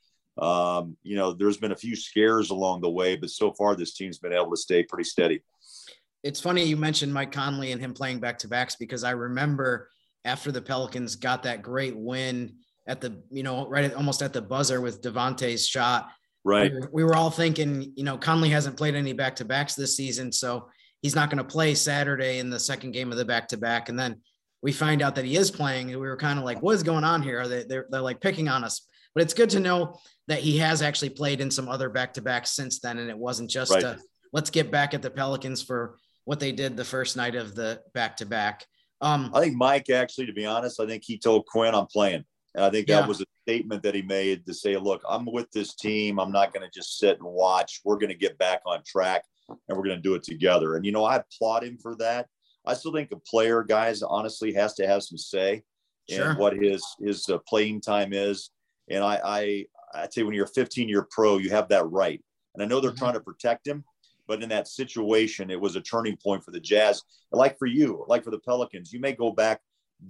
um, 0.41 0.97
you 1.03 1.17
know, 1.17 1.33
there's 1.33 1.59
been 1.59 1.73
a 1.73 1.77
few 1.77 1.95
scares 1.95 2.51
along 2.51 2.81
the 2.81 2.91
way, 2.91 3.17
but 3.17 3.31
so 3.31 3.53
far 3.53 3.77
this 3.77 3.95
team's 3.95 4.19
been 4.19 4.33
able 4.33 4.51
to 4.51 4.57
stay 4.57 4.83
pretty 4.83 5.05
steady. 5.05 5.43
It's 6.23 6.41
funny 6.41 6.65
you 6.65 6.77
mentioned 6.77 7.13
Mike 7.13 7.33
Conley 7.33 7.73
and 7.73 7.81
him 7.81 7.95
playing 7.95 8.21
back 8.21 8.39
to 8.39 8.49
backs 8.49 8.77
because 8.77 9.05
I 9.05 9.13
remember 9.13 9.89
after 10.25 10.53
the 10.53 10.61
Pelicans 10.61 11.17
got 11.17 11.43
that 11.45 11.63
great 11.63 11.97
win 11.97 12.57
at 12.87 13.01
the, 13.01 13.23
you 13.31 13.43
know, 13.43 13.69
right 13.69 13.85
at, 13.85 13.95
almost 13.95 14.23
at 14.23 14.33
the 14.33 14.43
buzzer 14.43 14.81
with 14.81 15.03
Devonte's 15.03 15.67
shot. 15.67 16.11
Right. 16.45 16.73
We 16.73 16.81
were, 16.81 16.91
we 16.93 17.05
were 17.05 17.15
all 17.15 17.31
thinking, 17.31 17.93
you 17.95 18.05
know, 18.05 18.19
Conley 18.19 18.51
hasn't 18.51 18.77
played 18.77 18.95
any 18.95 19.13
back 19.13 19.37
to 19.37 19.45
backs 19.45 19.75
this 19.75 19.97
season. 19.97 20.33
So 20.33 20.69
he's 21.03 21.15
not 21.15 21.31
going 21.31 21.39
to 21.39 21.45
play 21.45 21.75
Saturday 21.75 22.39
in 22.39 22.51
the 22.51 22.59
second 22.59 22.93
game 22.93 23.13
of 23.13 23.19
the 23.19 23.25
back 23.25 23.49
to 23.49 23.57
back. 23.57 23.89
And 23.89 23.99
then 23.99 24.21
we 24.63 24.73
find 24.73 25.03
out 25.03 25.15
that 25.15 25.25
he 25.25 25.37
is 25.37 25.51
playing. 25.51 25.91
And 25.91 26.01
we 26.01 26.09
were 26.09 26.17
kind 26.17 26.39
of 26.39 26.45
like, 26.45 26.61
what 26.63 26.75
is 26.75 26.83
going 26.83 27.05
on 27.05 27.23
here? 27.23 27.41
Are 27.41 27.49
they, 27.49 27.65
they're, 27.65 27.87
they're 27.91 28.01
like 28.01 28.21
picking 28.21 28.49
on 28.49 28.65
us. 28.65 28.87
But 29.15 29.23
it's 29.23 29.35
good 29.35 29.51
to 29.51 29.61
know 29.61 29.99
that 30.29 30.41
he 30.41 30.59
has 30.59 30.83
actually 30.83 31.11
played 31.11 31.41
in 31.41 31.51
some 31.51 31.69
other 31.69 31.89
back 31.89 32.15
to 32.15 32.23
backs 32.23 32.53
since 32.53 32.81
then. 32.81 32.99
And 32.99 33.11
it 33.11 33.19
wasn't 33.19 33.51
just 33.51 33.73
right. 33.73 33.83
a, 33.83 33.99
let's 34.33 34.51
get 34.51 34.71
back 34.71 34.95
at 34.95 35.03
the 35.03 35.11
Pelicans 35.11 35.62
for 35.62 35.97
what 36.25 36.39
they 36.39 36.53
did 36.53 36.77
the 36.77 36.85
first 36.85 37.17
night 37.17 37.35
of 37.35 37.55
the 37.55 37.81
back 37.95 38.17
to 38.19 38.27
back. 38.27 38.65
Um, 39.01 39.31
I 39.35 39.41
think 39.41 39.57
Mike, 39.57 39.91
actually, 39.91 40.27
to 40.27 40.33
be 40.33 40.47
honest, 40.47 40.79
I 40.79 40.87
think 40.87 41.03
he 41.05 41.19
told 41.19 41.47
Quinn, 41.47 41.75
I'm 41.75 41.87
playing. 41.87 42.25
And 42.55 42.65
I 42.65 42.71
think 42.71 42.87
that 42.89 43.03
yeah. 43.03 43.07
was 43.07 43.21
a 43.21 43.25
statement 43.47 43.83
that 43.83 43.95
he 43.95 44.03
made 44.03 44.45
to 44.47 44.55
say, 44.55 44.77
look, 44.77 45.03
I'm 45.09 45.25
with 45.25 45.51
this 45.53 45.75
team. 45.75 46.19
I'm 46.19 46.33
not 46.33 46.53
going 46.53 46.69
to 46.69 46.71
just 46.73 46.99
sit 46.99 47.19
and 47.19 47.27
watch. 47.27 47.81
We're 47.85 47.97
going 47.97 48.09
to 48.09 48.15
get 48.15 48.39
back 48.39 48.62
on 48.67 48.83
track 48.85 49.25
and 49.49 49.77
we're 49.77 49.85
going 49.85 49.97
to 49.97 50.03
do 50.03 50.15
it 50.15 50.23
together. 50.23 50.77
And, 50.77 50.85
you 50.85 50.93
know, 50.93 51.05
I 51.05 51.17
applaud 51.17 51.65
him 51.65 51.79
for 51.79 51.97
that. 51.97 52.27
I 52.67 52.75
still 52.75 52.93
think 52.93 53.11
a 53.12 53.17
player, 53.17 53.62
guys, 53.62 54.03
honestly 54.03 54.53
has 54.55 54.75
to 54.75 54.87
have 54.87 55.03
some 55.03 55.19
say 55.19 55.62
sure. 56.09 56.33
in 56.33 56.37
what 56.39 56.57
his, 56.57 56.85
his 57.01 57.29
uh, 57.29 57.39
playing 57.49 57.81
time 57.81 58.12
is. 58.12 58.51
And 58.91 59.05
I, 59.05 59.21
I, 59.25 59.67
I'd 59.95 60.13
say 60.13 60.23
when 60.23 60.35
you're 60.35 60.45
a 60.45 60.49
15 60.49 60.89
year 60.89 61.07
pro, 61.11 61.39
you 61.39 61.51
have 61.51 61.69
that 61.69 61.89
right. 61.91 62.23
And 62.55 62.63
I 62.63 62.67
know 62.67 62.81
they're 62.81 62.91
mm-hmm. 62.91 62.99
trying 62.99 63.15
to 63.15 63.21
protect 63.21 63.67
him, 63.67 63.85
but 64.27 64.43
in 64.43 64.49
that 64.51 64.69
situation, 64.69 65.51
it 65.51 65.61
was 65.61 65.77
a 65.77 65.81
turning 65.81 66.17
point 66.17 66.45
for 66.45 66.51
the 66.51 66.61
Jazz. 66.61 67.03
Like 67.33 67.59
for 67.59 67.67
you, 67.67 68.05
like 68.09 68.25
for 68.25 68.31
the 68.31 68.39
Pelicans, 68.41 68.93
you 68.93 69.01
may 69.01 69.13
go 69.13 69.31
back 69.31 69.61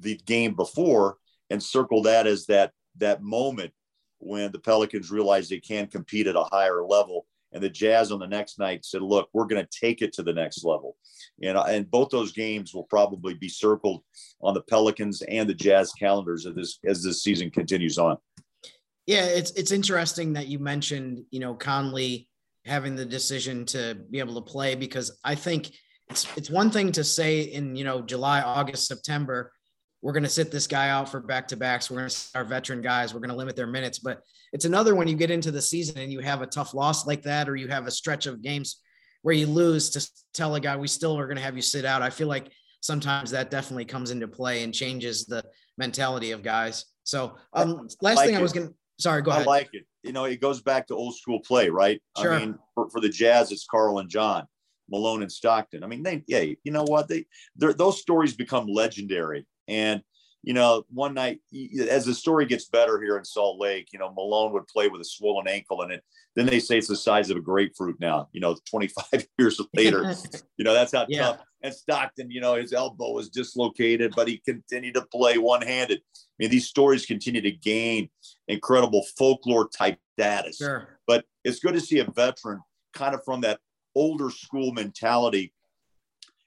the 0.01 0.17
game 0.27 0.55
before 0.55 1.17
and 1.51 1.63
circle 1.63 2.03
that 2.03 2.27
as 2.27 2.47
that 2.47 2.73
that 2.99 3.23
moment 3.23 3.73
when 4.19 4.53
the 4.53 4.59
Pelicans 4.59 5.11
realized 5.11 5.51
they 5.51 5.61
can 5.61 5.87
compete 5.87 6.27
at 6.27 6.37
a 6.37 6.45
higher 6.45 6.85
level 6.85 7.27
and 7.53 7.63
the 7.63 7.69
Jazz 7.69 8.13
on 8.13 8.21
the 8.21 8.27
next 8.27 8.59
night 8.59 8.85
said, 8.85 9.03
"Look, 9.03 9.29
we're 9.33 9.47
going 9.47 9.65
to 9.65 9.79
take 9.79 10.03
it 10.03 10.13
to 10.15 10.23
the 10.23 10.33
next 10.33 10.65
level," 10.65 10.97
and 11.43 11.59
and 11.59 11.91
both 11.91 12.11
those 12.11 12.33
games 12.33 12.75
will 12.75 12.85
probably 12.85 13.35
be 13.35 13.49
circled 13.49 14.03
on 14.41 14.55
the 14.55 14.63
Pelicans 14.63 15.23
and 15.23 15.49
the 15.49 15.55
Jazz 15.55 15.93
calendars 15.93 16.47
as 16.47 16.55
this 16.55 16.79
as 16.85 17.03
this 17.03 17.23
season 17.23 17.51
continues 17.51 17.99
on. 17.99 18.17
Yeah, 19.11 19.25
it's 19.25 19.51
it's 19.53 19.73
interesting 19.73 20.35
that 20.35 20.47
you 20.47 20.61
mentioned 20.61 21.25
you 21.31 21.41
know 21.41 21.55
Conley 21.55 22.29
having 22.65 22.95
the 22.95 23.05
decision 23.05 23.67
to 23.67 23.97
be 24.11 24.21
able 24.21 24.35
to 24.35 24.53
play 24.53 24.77
because 24.77 25.19
I 25.25 25.35
think 25.35 25.73
it's 26.09 26.27
it's 26.37 26.49
one 26.49 26.71
thing 26.71 26.93
to 26.93 27.03
say 27.03 27.41
in 27.41 27.75
you 27.75 27.83
know 27.83 28.03
July, 28.03 28.41
August, 28.41 28.87
September 28.87 29.53
we're 30.03 30.13
going 30.13 30.23
to 30.23 30.31
sit 30.31 30.51
this 30.51 30.67
guy 30.67 30.89
out 30.89 31.09
for 31.09 31.21
back 31.21 31.49
to 31.49 31.57
backs. 31.57 31.91
We're 31.91 31.99
going 31.99 32.09
to 32.09 32.29
our 32.35 32.45
veteran 32.45 32.81
guys. 32.81 33.13
We're 33.13 33.21
going 33.21 33.31
to 33.31 33.37
limit 33.37 33.55
their 33.55 33.67
minutes. 33.67 33.99
But 33.99 34.23
it's 34.53 34.65
another 34.65 34.95
when 34.95 35.09
you 35.09 35.17
get 35.17 35.31
into 35.31 35.51
the 35.51 35.61
season 35.61 35.99
and 35.99 36.11
you 36.11 36.21
have 36.21 36.41
a 36.41 36.47
tough 36.47 36.73
loss 36.73 37.07
like 37.07 37.23
that, 37.25 37.49
or 37.49 37.57
you 37.57 37.69
have 37.69 37.87
a 37.87 37.91
stretch 37.91 38.27
of 38.27 38.43
games 38.43 38.81
where 39.23 39.35
you 39.35 39.47
lose 39.47 39.91
to 39.91 40.11
tell 40.33 40.55
a 40.55 40.61
guy 40.61 40.77
we 40.77 40.89
still 40.89 41.19
are 41.19 41.27
going 41.27 41.37
to 41.37 41.43
have 41.43 41.57
you 41.57 41.63
sit 41.63 41.85
out. 41.85 42.01
I 42.01 42.11
feel 42.11 42.29
like 42.29 42.51
sometimes 42.81 43.31
that 43.33 43.51
definitely 43.51 43.85
comes 43.85 44.11
into 44.11 44.27
play 44.27 44.63
and 44.63 44.73
changes 44.73 45.27
the 45.27 45.45
mentality 45.77 46.31
of 46.31 46.43
guys. 46.43 46.87
So 47.05 47.37
um, 47.53 47.89
last 48.01 48.17
like 48.17 48.27
thing 48.27 48.37
it. 48.37 48.39
I 48.39 48.43
was 48.43 48.55
going 48.55 48.69
to 48.69 48.75
sorry, 49.01 49.23
go 49.23 49.31
ahead. 49.31 49.43
I 49.43 49.47
like 49.47 49.71
it. 49.73 49.85
You 50.03 50.13
know, 50.13 50.25
it 50.25 50.41
goes 50.41 50.63
back 50.63 50.87
to 50.87 50.95
old 50.95 51.17
school 51.17 51.41
play, 51.41 51.69
right? 51.69 52.01
Sure. 52.19 52.35
I 52.35 52.39
mean, 52.39 52.59
for, 52.75 52.89
for 52.91 53.01
the 53.01 53.09
Jazz, 53.09 53.51
it's 53.53 53.67
Karl 53.69 53.99
and 53.99 54.09
John. 54.09 54.47
Malone 54.91 55.23
and 55.23 55.31
Stockton. 55.31 55.85
I 55.85 55.87
mean, 55.87 56.03
they, 56.03 56.25
yeah, 56.27 56.41
you 56.41 56.73
know 56.73 56.83
what? 56.83 57.07
They, 57.07 57.27
those 57.57 58.01
stories 58.01 58.35
become 58.35 58.67
legendary. 58.67 59.47
And, 59.69 60.03
you 60.43 60.55
know, 60.55 60.85
one 60.89 61.15
night, 61.15 61.41
as 61.89 62.07
the 62.07 62.15
story 62.15 62.47
gets 62.47 62.67
better 62.67 63.01
here 63.01 63.19
in 63.19 63.25
Salt 63.25 63.61
Lake, 63.61 63.89
you 63.93 63.99
know, 63.99 64.13
Malone 64.13 64.53
would 64.53 64.67
play 64.69 64.89
with 64.89 65.01
a 65.01 65.05
swollen 65.05 65.47
ankle 65.47 65.83
and 65.83 65.93
it, 65.93 66.03
then 66.35 66.47
they 66.47 66.59
say 66.61 66.79
it's 66.79 66.89
the 66.89 66.97
size 66.97 67.29
of 67.29 67.37
a 67.37 67.41
grapefruit 67.41 67.97
now, 68.01 68.29
you 68.33 68.41
know, 68.41 68.57
25 68.71 69.27
years 69.39 69.61
later, 69.75 70.15
you 70.57 70.65
know, 70.65 70.73
that's 70.73 70.93
how 70.93 71.05
yeah. 71.09 71.23
tough. 71.23 71.41
And 71.63 71.75
Stockton, 71.75 72.31
you 72.31 72.41
know, 72.41 72.55
his 72.55 72.73
elbow 72.73 73.13
was 73.13 73.29
dislocated, 73.29 74.15
but 74.17 74.29
he 74.29 74.39
continued 74.47 74.95
to 74.95 75.03
play 75.03 75.37
one 75.37 75.61
handed. 75.61 76.01
I 76.17 76.21
mean, 76.39 76.51
these 76.51 76.69
stories 76.69 77.05
continue 77.05 77.43
to 77.43 77.51
gain 77.51 78.09
incredible 78.49 79.05
folklore 79.19 79.69
type 79.69 79.99
status. 80.19 80.57
Sure. 80.57 80.99
But 81.07 81.27
it's 81.45 81.61
good 81.61 81.75
to 81.75 81.81
see 81.81 81.99
a 81.99 82.11
veteran 82.11 82.61
kind 82.95 83.15
of 83.15 83.23
from 83.25 83.43
that 83.43 83.61
older 83.95 84.31
school 84.31 84.73
mentality 84.73 85.53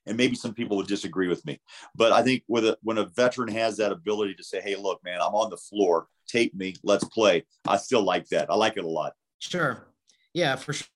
and 0.06 0.18
maybe 0.18 0.36
some 0.36 0.54
people 0.54 0.78
would 0.78 0.88
disagree 0.88 1.28
with 1.28 1.46
me 1.46 1.60
but 1.96 2.12
i 2.12 2.22
think 2.22 2.44
with 2.48 2.66
a, 2.66 2.78
when 2.84 2.98
a 2.98 3.06
veteran 3.16 3.50
has 3.50 3.78
that 3.78 3.92
ability 3.92 4.34
to 4.34 4.44
say 4.44 4.62
hey 4.62 4.76
look 4.76 5.00
man 5.04 5.20
i'm 5.22 5.34
on 5.34 5.50
the 5.50 5.58
floor 5.58 6.08
tape 6.28 6.54
me 6.56 6.76
let's 6.84 7.04
play 7.06 7.44
i 7.68 7.78
still 7.78 8.04
like 8.04 8.28
that 8.28 8.50
i 8.50 8.56
like 8.56 8.78
it 8.78 8.84
a 8.84 8.88
lot 8.88 9.14
sure 9.40 9.88
Yeah, 10.34 10.56
for 10.56 10.74
sure. 10.74 10.88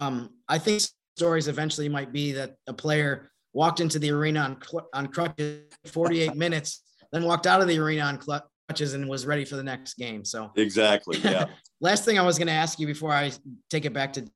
Um, 0.00 0.30
I 0.48 0.58
think 0.58 0.82
stories 1.16 1.48
eventually 1.48 1.88
might 1.88 2.12
be 2.12 2.32
that 2.32 2.56
a 2.66 2.72
player 2.72 3.30
walked 3.52 3.80
into 3.80 3.98
the 3.98 4.10
arena 4.10 4.40
on 4.40 4.82
on 4.94 5.06
crutches 5.08 5.64
48 5.86 6.34
minutes, 6.36 6.82
then 7.12 7.24
walked 7.24 7.46
out 7.46 7.60
of 7.60 7.68
the 7.68 7.78
arena 7.78 8.02
on 8.02 8.18
crutches 8.18 8.94
and 8.94 9.08
was 9.08 9.26
ready 9.26 9.44
for 9.44 9.56
the 9.56 9.62
next 9.62 9.94
game. 9.94 10.24
So 10.24 10.50
exactly, 10.56 11.18
yeah. 11.18 11.46
Last 11.80 12.04
thing 12.04 12.18
I 12.18 12.22
was 12.22 12.36
going 12.36 12.48
to 12.48 12.52
ask 12.52 12.78
you 12.78 12.86
before 12.86 13.12
I 13.12 13.32
take 13.70 13.86
it 13.86 13.94
back 13.94 14.12
to, 14.14 14.26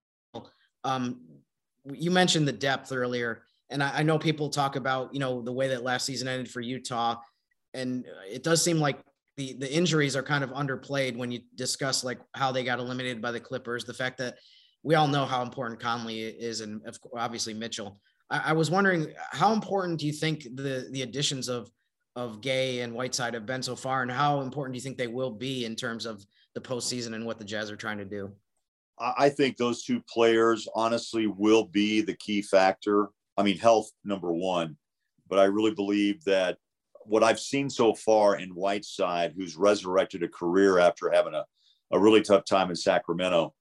um, 0.82 1.20
you 1.92 2.10
mentioned 2.10 2.48
the 2.48 2.52
depth 2.52 2.90
earlier, 2.90 3.42
and 3.74 3.82
I, 3.82 3.98
I 3.98 4.02
know 4.04 4.18
people 4.18 4.48
talk 4.48 4.76
about 4.76 5.12
you 5.12 5.20
know 5.20 5.42
the 5.42 5.52
way 5.52 5.68
that 5.68 5.82
last 5.82 6.06
season 6.06 6.28
ended 6.28 6.50
for 6.50 6.62
Utah, 6.62 7.16
and 7.74 8.06
it 8.30 8.42
does 8.42 8.62
seem 8.62 8.78
like 8.78 9.00
the 9.36 9.54
the 9.58 9.70
injuries 9.70 10.16
are 10.16 10.22
kind 10.22 10.42
of 10.42 10.50
underplayed 10.50 11.16
when 11.16 11.30
you 11.30 11.40
discuss 11.56 12.04
like 12.04 12.20
how 12.34 12.52
they 12.52 12.64
got 12.64 12.78
eliminated 12.78 13.20
by 13.20 13.32
the 13.32 13.40
Clippers. 13.40 13.84
The 13.84 13.92
fact 13.92 14.16
that 14.18 14.38
we 14.84 14.94
all 14.94 15.08
know 15.08 15.26
how 15.26 15.42
important 15.42 15.80
Conley 15.80 16.20
is, 16.20 16.60
and 16.62 16.80
obviously 17.18 17.52
Mitchell. 17.52 18.00
I, 18.30 18.50
I 18.50 18.52
was 18.52 18.70
wondering 18.70 19.12
how 19.32 19.52
important 19.52 19.98
do 19.98 20.06
you 20.06 20.12
think 20.12 20.44
the 20.54 20.88
the 20.92 21.02
additions 21.02 21.48
of 21.48 21.68
of 22.16 22.40
Gay 22.40 22.80
and 22.80 22.94
Whiteside 22.94 23.34
have 23.34 23.44
been 23.44 23.62
so 23.62 23.74
far, 23.74 24.02
and 24.02 24.10
how 24.10 24.40
important 24.40 24.74
do 24.74 24.76
you 24.76 24.82
think 24.82 24.96
they 24.96 25.08
will 25.08 25.32
be 25.32 25.64
in 25.64 25.74
terms 25.74 26.06
of 26.06 26.24
the 26.54 26.60
postseason 26.60 27.14
and 27.14 27.26
what 27.26 27.40
the 27.40 27.44
Jazz 27.44 27.72
are 27.72 27.76
trying 27.76 27.98
to 27.98 28.04
do? 28.04 28.32
I 29.00 29.28
think 29.30 29.56
those 29.56 29.82
two 29.82 30.00
players 30.08 30.68
honestly 30.76 31.26
will 31.26 31.64
be 31.64 32.00
the 32.00 32.14
key 32.14 32.40
factor. 32.40 33.08
I 33.36 33.42
mean, 33.42 33.58
health 33.58 33.90
number 34.04 34.32
one, 34.32 34.76
but 35.28 35.38
I 35.38 35.44
really 35.44 35.74
believe 35.74 36.22
that 36.24 36.58
what 37.06 37.24
I've 37.24 37.40
seen 37.40 37.68
so 37.68 37.94
far 37.94 38.36
in 38.36 38.50
Whiteside, 38.50 39.34
who's 39.36 39.56
resurrected 39.56 40.22
a 40.22 40.28
career 40.28 40.78
after 40.78 41.10
having 41.10 41.34
a, 41.34 41.44
a 41.92 41.98
really 41.98 42.22
tough 42.22 42.44
time 42.44 42.70
in 42.70 42.76
Sacramento, 42.76 43.54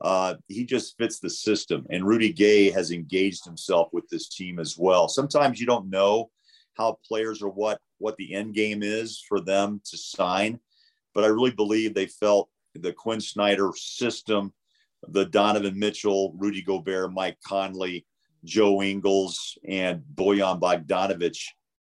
uh, 0.00 0.34
he 0.46 0.64
just 0.64 0.96
fits 0.96 1.18
the 1.18 1.30
system. 1.30 1.86
And 1.90 2.06
Rudy 2.06 2.32
Gay 2.32 2.70
has 2.70 2.90
engaged 2.90 3.44
himself 3.44 3.88
with 3.92 4.08
this 4.08 4.28
team 4.28 4.58
as 4.58 4.76
well. 4.78 5.08
Sometimes 5.08 5.60
you 5.60 5.66
don't 5.66 5.90
know 5.90 6.30
how 6.74 6.98
players 7.06 7.42
or 7.42 7.50
what 7.50 7.80
what 7.98 8.16
the 8.16 8.32
end 8.32 8.54
game 8.54 8.82
is 8.82 9.20
for 9.28 9.40
them 9.40 9.80
to 9.84 9.98
sign, 9.98 10.60
but 11.14 11.24
I 11.24 11.28
really 11.28 11.50
believe 11.50 11.94
they 11.94 12.06
felt 12.06 12.48
the 12.74 12.92
Quinn 12.92 13.20
Snyder 13.20 13.72
system, 13.74 14.52
the 15.08 15.24
Donovan 15.24 15.76
Mitchell, 15.76 16.32
Rudy 16.36 16.62
Gobert, 16.62 17.12
Mike 17.12 17.38
Conley, 17.44 18.06
Joe 18.44 18.82
Ingles, 18.82 19.58
and 19.66 20.02
Bojan 20.14 20.60
Bogdanovic, 20.60 21.38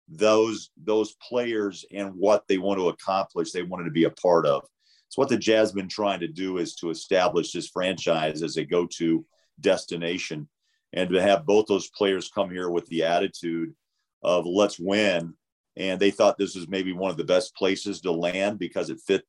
Those 0.09 0.71
those 0.77 1.15
players 1.27 1.85
and 1.91 2.13
what 2.17 2.47
they 2.49 2.59
want 2.59 2.79
to 2.79 2.89
accomplish, 2.89 3.51
they 3.53 3.63
wanted 3.63 3.85
to 3.85 3.91
be 3.91 4.05
a 4.05 4.11
part 4.11 4.47
of. 4.47 4.63
So 5.09 5.21
what 5.21 5.29
the 5.29 5.39
Jazz 5.39 5.73
been 5.73 5.89
trying 5.89 6.21
to 6.21 6.29
do 6.29 6.59
is 6.59 6.75
to 6.77 6.91
establish 6.91 7.53
this 7.53 7.69
franchise 7.69 8.43
as 8.43 8.57
a 8.57 8.65
go-to 8.65 9.25
destination, 9.61 10.49
and 10.93 11.09
to 11.11 11.23
have 11.23 11.47
both 11.47 11.67
those 11.67 11.91
players 11.91 12.31
come 12.35 12.51
here 12.51 12.69
with 12.71 12.87
the 12.87 13.05
attitude 13.05 13.75
of 14.23 14.47
let's 14.47 14.79
win. 14.79 15.35
And 15.77 15.99
they 15.99 16.11
thought 16.11 16.37
this 16.37 16.55
was 16.55 16.69
maybe 16.69 16.93
one 16.93 17.11
of 17.11 17.17
the 17.17 17.25
best 17.25 17.55
places 17.57 18.01
to 18.03 18.13
land 18.13 18.59
because 18.59 18.91
it 18.91 19.01
fit 19.07 19.25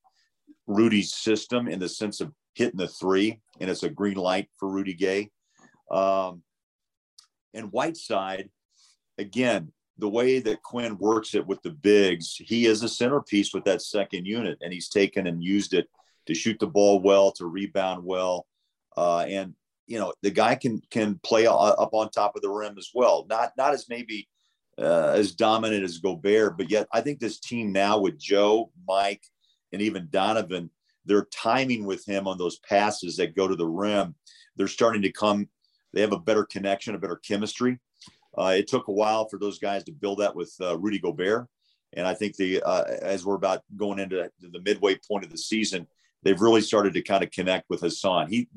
Rudy's 0.68 1.14
system 1.14 1.68
in 1.68 1.80
the 1.80 1.90
sense 1.90 2.20
of 2.20 2.34
hitting 2.56 2.78
the 2.78 2.88
three, 2.88 3.40
and 3.60 3.70
it's 3.70 3.84
a 3.84 3.90
green 3.90 4.18
light 4.18 4.50
for 4.58 4.70
Rudy 4.70 4.94
Gay. 4.94 5.30
Um, 5.90 6.44
and 7.54 7.72
Whiteside, 7.72 8.50
again, 9.18 9.72
the 9.98 10.10
way 10.10 10.40
that 10.40 10.64
Quinn 10.64 10.98
works 10.98 11.36
it 11.36 11.46
with 11.46 11.62
the 11.62 11.72
bigs, 11.72 12.36
he 12.36 12.66
is 12.66 12.82
a 12.82 12.90
centerpiece 12.90 13.54
with 13.54 13.64
that 13.66 13.82
second 13.82 14.26
unit, 14.26 14.58
and 14.62 14.74
he's 14.74 14.90
taken 14.90 15.28
and 15.28 15.44
used 15.44 15.74
it 15.74 15.88
to 16.26 16.34
shoot 16.34 16.58
the 16.60 16.68
ball 16.68 17.00
well, 17.00 17.32
to 17.34 17.46
rebound 17.46 18.04
well, 18.04 18.48
uh, 18.98 19.26
and 19.28 19.54
you 19.88 20.00
know 20.00 20.14
the 20.22 20.32
guy 20.32 20.56
can 20.56 20.82
can 20.90 21.20
play 21.24 21.46
up 21.46 21.94
on 21.94 22.10
top 22.10 22.36
of 22.36 22.42
the 22.42 22.50
rim 22.50 22.78
as 22.78 22.90
well. 22.94 23.26
Not 23.30 23.52
not 23.58 23.74
as 23.74 23.90
maybe 23.90 24.28
uh, 24.80 25.14
as 25.16 25.34
dominant 25.34 25.84
as 25.84 26.00
Gobert, 26.00 26.58
but 26.58 26.72
yet 26.72 26.88
I 26.92 27.02
think 27.02 27.20
this 27.20 27.40
team 27.40 27.72
now 27.72 28.00
with 28.00 28.18
Joe, 28.18 28.72
Mike, 28.88 29.24
and 29.72 29.82
even 29.82 30.08
Donovan, 30.10 30.70
their 31.06 31.26
timing 31.26 31.86
with 31.86 32.06
him 32.06 32.28
on 32.28 32.38
those 32.38 32.60
passes 32.60 33.18
that 33.18 33.36
go 33.36 33.48
to 33.48 33.56
the 33.56 33.68
rim, 33.68 34.16
they're 34.56 34.68
starting 34.68 35.02
to 35.04 35.12
come. 35.12 35.50
They 35.94 36.02
have 36.02 36.14
a 36.14 36.20
better 36.20 36.44
connection, 36.44 36.96
a 36.96 37.00
better 37.00 37.18
chemistry 37.18 37.80
uh, 38.38 38.56
it 38.58 38.68
took 38.68 38.88
a 38.88 38.92
while 38.92 39.28
for 39.28 39.38
those 39.38 39.60
guys 39.60 39.84
to 39.84 39.92
build 39.92 40.20
that 40.20 40.36
with 40.36 40.54
uh, 40.62 40.78
Rudy 40.78 41.00
Gobert. 41.00 41.48
And 41.96 42.08
I 42.08 42.14
think 42.14 42.36
the 42.36 42.62
uh, 42.64 42.84
as 43.02 43.24
we're 43.24 43.36
about 43.36 43.62
going 43.76 44.00
into 44.00 44.30
the 44.40 44.62
midway 44.62 44.98
point 45.08 45.24
of 45.24 45.32
the 45.32 45.38
season, 45.38 45.88
they've 46.24 46.42
really 46.42 46.62
started 46.62 46.94
to 46.96 47.04
kind 47.04 47.24
of 47.24 47.30
connect 47.30 47.70
with 47.70 47.82
Hassan. 47.82 48.30
He 48.30 48.48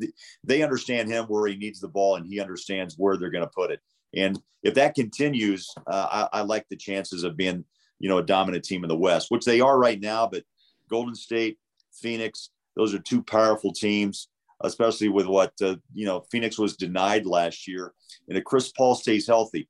they 0.42 0.62
understand 0.62 1.10
him 1.10 1.26
where 1.26 1.46
he 1.46 1.56
needs 1.56 1.80
the 1.80 1.88
ball, 1.88 2.16
and 2.16 2.26
he 2.26 2.40
understands 2.40 2.94
where 2.96 3.16
they're 3.16 3.30
going 3.30 3.44
to 3.44 3.50
put 3.54 3.70
it. 3.70 3.80
And 4.14 4.40
if 4.62 4.74
that 4.74 4.94
continues, 4.94 5.68
uh, 5.86 6.26
I, 6.32 6.38
I, 6.38 6.42
like 6.42 6.66
the 6.70 6.76
chances 6.76 7.24
of 7.24 7.36
being 7.36 7.64
you 7.98 8.08
know 8.08 8.18
a 8.18 8.24
dominant 8.24 8.64
team 8.64 8.84
in 8.84 8.88
the 8.88 8.96
West, 8.96 9.30
which 9.30 9.44
they 9.44 9.60
are 9.60 9.78
right 9.78 10.00
now. 10.00 10.26
But 10.26 10.44
Golden 10.88 11.14
State, 11.14 11.58
Phoenix, 11.92 12.48
those 12.74 12.94
are 12.94 12.98
two 12.98 13.22
powerful 13.22 13.70
teams, 13.70 14.28
especially 14.62 15.08
with 15.08 15.26
what 15.26 15.52
uh, 15.62 15.76
you 15.92 16.06
know 16.06 16.24
Phoenix 16.30 16.58
was 16.58 16.76
denied 16.76 17.26
last 17.26 17.68
year 17.68 17.92
and 18.28 18.36
if 18.36 18.44
Chris 18.44 18.72
Paul 18.72 18.94
stays 18.94 19.26
healthy, 19.26 19.68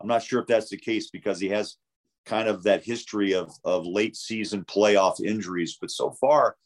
I'm 0.00 0.08
not 0.08 0.22
sure 0.22 0.40
if 0.40 0.46
that's 0.46 0.70
the 0.70 0.76
case 0.76 1.10
because 1.10 1.40
he 1.40 1.48
has 1.48 1.76
kind 2.24 2.48
of 2.48 2.62
that 2.64 2.84
history 2.84 3.32
of, 3.32 3.50
of 3.64 3.86
late 3.86 4.16
season 4.16 4.64
playoff 4.64 5.20
injuries. 5.24 5.78
But 5.80 5.90
so 5.90 6.10
far, 6.12 6.56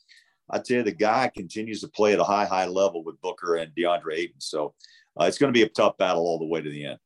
I 0.50 0.58
tell 0.58 0.78
you, 0.78 0.82
the 0.82 0.92
guy 0.92 1.30
continues 1.34 1.80
to 1.82 1.88
play 1.88 2.12
at 2.12 2.18
a 2.18 2.24
high, 2.24 2.46
high 2.46 2.66
level 2.66 3.04
with 3.04 3.20
Booker 3.20 3.56
and 3.56 3.72
DeAndre 3.74 4.14
Ayton. 4.14 4.40
So 4.40 4.74
uh, 5.20 5.24
it's 5.24 5.38
going 5.38 5.52
to 5.52 5.56
be 5.56 5.64
a 5.64 5.68
tough 5.68 5.96
battle 5.96 6.22
all 6.22 6.38
the 6.38 6.46
way 6.46 6.60
to 6.60 6.70
the 6.70 6.86
end. 6.86 6.98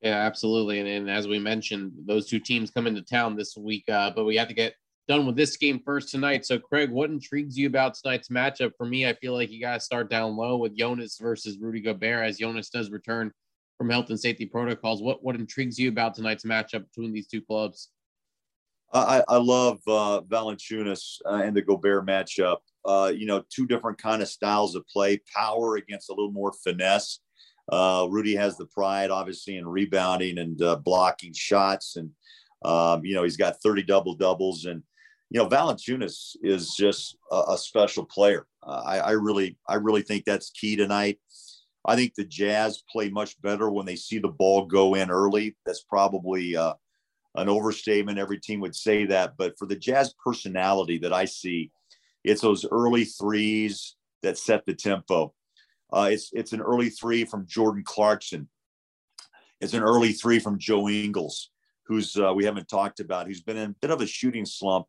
Yeah, 0.00 0.18
absolutely. 0.18 0.78
And, 0.80 0.88
and 0.88 1.10
as 1.10 1.26
we 1.26 1.38
mentioned, 1.38 1.92
those 2.06 2.28
two 2.28 2.38
teams 2.38 2.70
come 2.70 2.86
into 2.86 3.02
town 3.02 3.36
this 3.36 3.56
week, 3.56 3.84
uh, 3.88 4.10
but 4.14 4.24
we 4.24 4.36
have 4.36 4.48
to 4.48 4.54
get 4.54 4.74
done 5.08 5.26
with 5.26 5.36
this 5.36 5.56
game 5.56 5.80
first 5.84 6.10
tonight. 6.10 6.44
So, 6.44 6.58
Craig, 6.58 6.90
what 6.90 7.10
intrigues 7.10 7.56
you 7.56 7.66
about 7.66 7.94
tonight's 7.94 8.28
matchup? 8.28 8.72
For 8.76 8.86
me, 8.86 9.06
I 9.06 9.14
feel 9.14 9.34
like 9.34 9.50
you 9.50 9.60
got 9.60 9.74
to 9.74 9.80
start 9.80 10.10
down 10.10 10.36
low 10.36 10.56
with 10.56 10.76
Jonas 10.76 11.18
versus 11.20 11.58
Rudy 11.58 11.80
Gobert 11.80 12.26
as 12.26 12.38
Jonas 12.38 12.70
does 12.70 12.90
return 12.90 13.32
from 13.78 13.90
health 13.90 14.10
and 14.10 14.18
safety 14.18 14.46
protocols. 14.46 15.02
What 15.02 15.22
what 15.22 15.36
intrigues 15.36 15.78
you 15.78 15.88
about 15.88 16.14
tonight's 16.14 16.44
matchup 16.44 16.84
between 16.88 17.12
these 17.12 17.26
two 17.26 17.42
clubs? 17.42 17.90
I, 18.92 19.24
I 19.28 19.36
love 19.36 19.80
uh, 19.86 20.20
Valanciunas 20.26 21.18
uh, 21.26 21.42
and 21.44 21.56
the 21.56 21.62
Gobert 21.62 22.06
matchup. 22.06 22.58
Uh, 22.84 23.12
you 23.14 23.26
know, 23.26 23.42
two 23.50 23.66
different 23.66 23.98
kind 23.98 24.22
of 24.22 24.28
styles 24.28 24.76
of 24.76 24.86
play, 24.86 25.20
power 25.34 25.76
against 25.76 26.08
a 26.08 26.12
little 26.12 26.30
more 26.30 26.52
finesse. 26.64 27.20
Uh, 27.70 28.06
Rudy 28.08 28.36
has 28.36 28.56
the 28.56 28.66
pride, 28.66 29.10
obviously, 29.10 29.56
in 29.56 29.66
rebounding 29.66 30.38
and 30.38 30.60
uh, 30.62 30.76
blocking 30.76 31.32
shots, 31.34 31.96
and 31.96 32.10
um, 32.64 33.04
you 33.04 33.14
know 33.14 33.24
he's 33.24 33.36
got 33.36 33.60
30 33.60 33.82
double 33.82 34.14
doubles, 34.14 34.66
and 34.66 34.82
you 35.30 35.42
know, 35.42 35.48
Valanciunas 35.48 36.36
is 36.42 36.74
just 36.76 37.16
a, 37.32 37.42
a 37.50 37.58
special 37.58 38.04
player. 38.04 38.46
Uh, 38.62 38.82
I, 38.84 38.98
I, 38.98 39.10
really, 39.12 39.58
I 39.68 39.74
really 39.74 40.02
think 40.02 40.24
that's 40.24 40.50
key 40.50 40.76
tonight. 40.76 41.18
I 41.84 41.96
think 41.96 42.14
the 42.14 42.24
Jazz 42.24 42.82
play 42.90 43.08
much 43.08 43.40
better 43.42 43.70
when 43.70 43.86
they 43.86 43.96
see 43.96 44.18
the 44.18 44.28
ball 44.28 44.66
go 44.66 44.94
in 44.94 45.10
early. 45.10 45.56
That's 45.64 45.82
probably 45.82 46.56
uh, 46.56 46.74
an 47.34 47.48
overstatement. 47.48 48.18
Every 48.18 48.38
team 48.40 48.60
would 48.60 48.74
say 48.74 49.06
that, 49.06 49.34
but 49.36 49.58
for 49.58 49.66
the 49.66 49.76
Jazz 49.76 50.14
personality 50.24 50.98
that 50.98 51.12
I 51.12 51.24
see, 51.24 51.70
it's 52.24 52.42
those 52.42 52.66
early 52.70 53.04
threes 53.04 53.94
that 54.22 54.38
set 54.38 54.66
the 54.66 54.74
tempo. 54.74 55.32
Uh, 55.92 56.08
it's 56.10 56.30
it's 56.32 56.52
an 56.52 56.60
early 56.60 56.90
three 56.90 57.24
from 57.24 57.46
Jordan 57.46 57.84
Clarkson. 57.86 58.48
It's 59.60 59.74
an 59.74 59.82
early 59.82 60.12
three 60.12 60.40
from 60.40 60.58
Joe 60.58 60.88
Ingles, 60.88 61.50
who's 61.86 62.16
uh, 62.16 62.32
we 62.34 62.44
haven't 62.44 62.68
talked 62.68 62.98
about, 62.98 63.28
who's 63.28 63.42
been 63.42 63.56
in 63.56 63.70
a 63.70 63.74
bit 63.80 63.92
of 63.92 64.00
a 64.00 64.06
shooting 64.06 64.44
slump 64.44 64.86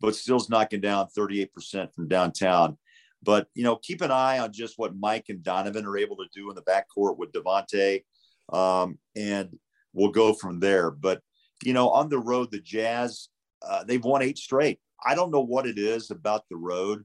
but 0.00 0.14
still's 0.14 0.50
knocking 0.50 0.80
down 0.80 1.08
38% 1.16 1.94
from 1.94 2.08
downtown. 2.08 2.76
But, 3.22 3.48
you 3.54 3.64
know, 3.64 3.76
keep 3.76 4.02
an 4.02 4.10
eye 4.10 4.38
on 4.38 4.52
just 4.52 4.78
what 4.78 4.96
Mike 4.96 5.26
and 5.28 5.42
Donovan 5.42 5.86
are 5.86 5.98
able 5.98 6.16
to 6.16 6.28
do 6.34 6.50
in 6.50 6.54
the 6.54 6.62
backcourt 6.62 7.16
with 7.16 7.32
Devonte. 7.32 8.04
Um, 8.52 8.98
and 9.16 9.58
we'll 9.92 10.10
go 10.10 10.32
from 10.32 10.60
there. 10.60 10.90
But, 10.90 11.22
you 11.64 11.72
know, 11.72 11.90
on 11.90 12.08
the 12.08 12.18
road, 12.18 12.50
the 12.50 12.60
Jazz, 12.60 13.28
uh, 13.66 13.84
they've 13.84 14.04
won 14.04 14.22
eight 14.22 14.38
straight. 14.38 14.78
I 15.04 15.14
don't 15.14 15.30
know 15.30 15.40
what 15.40 15.66
it 15.66 15.78
is 15.78 16.10
about 16.10 16.44
the 16.48 16.56
road. 16.56 17.04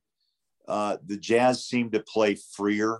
Uh, 0.68 0.98
the 1.06 1.18
Jazz 1.18 1.66
seem 1.66 1.92
to 1.92 2.02
play 2.02 2.38
freer, 2.56 3.00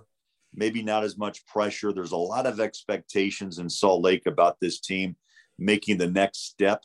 maybe 0.54 0.82
not 0.82 1.04
as 1.04 1.16
much 1.16 1.46
pressure. 1.46 1.92
There's 1.92 2.12
a 2.12 2.16
lot 2.16 2.46
of 2.46 2.60
expectations 2.60 3.58
in 3.58 3.68
Salt 3.68 4.02
Lake 4.02 4.26
about 4.26 4.58
this 4.60 4.80
team 4.80 5.16
making 5.58 5.98
the 5.98 6.10
next 6.10 6.46
step. 6.46 6.82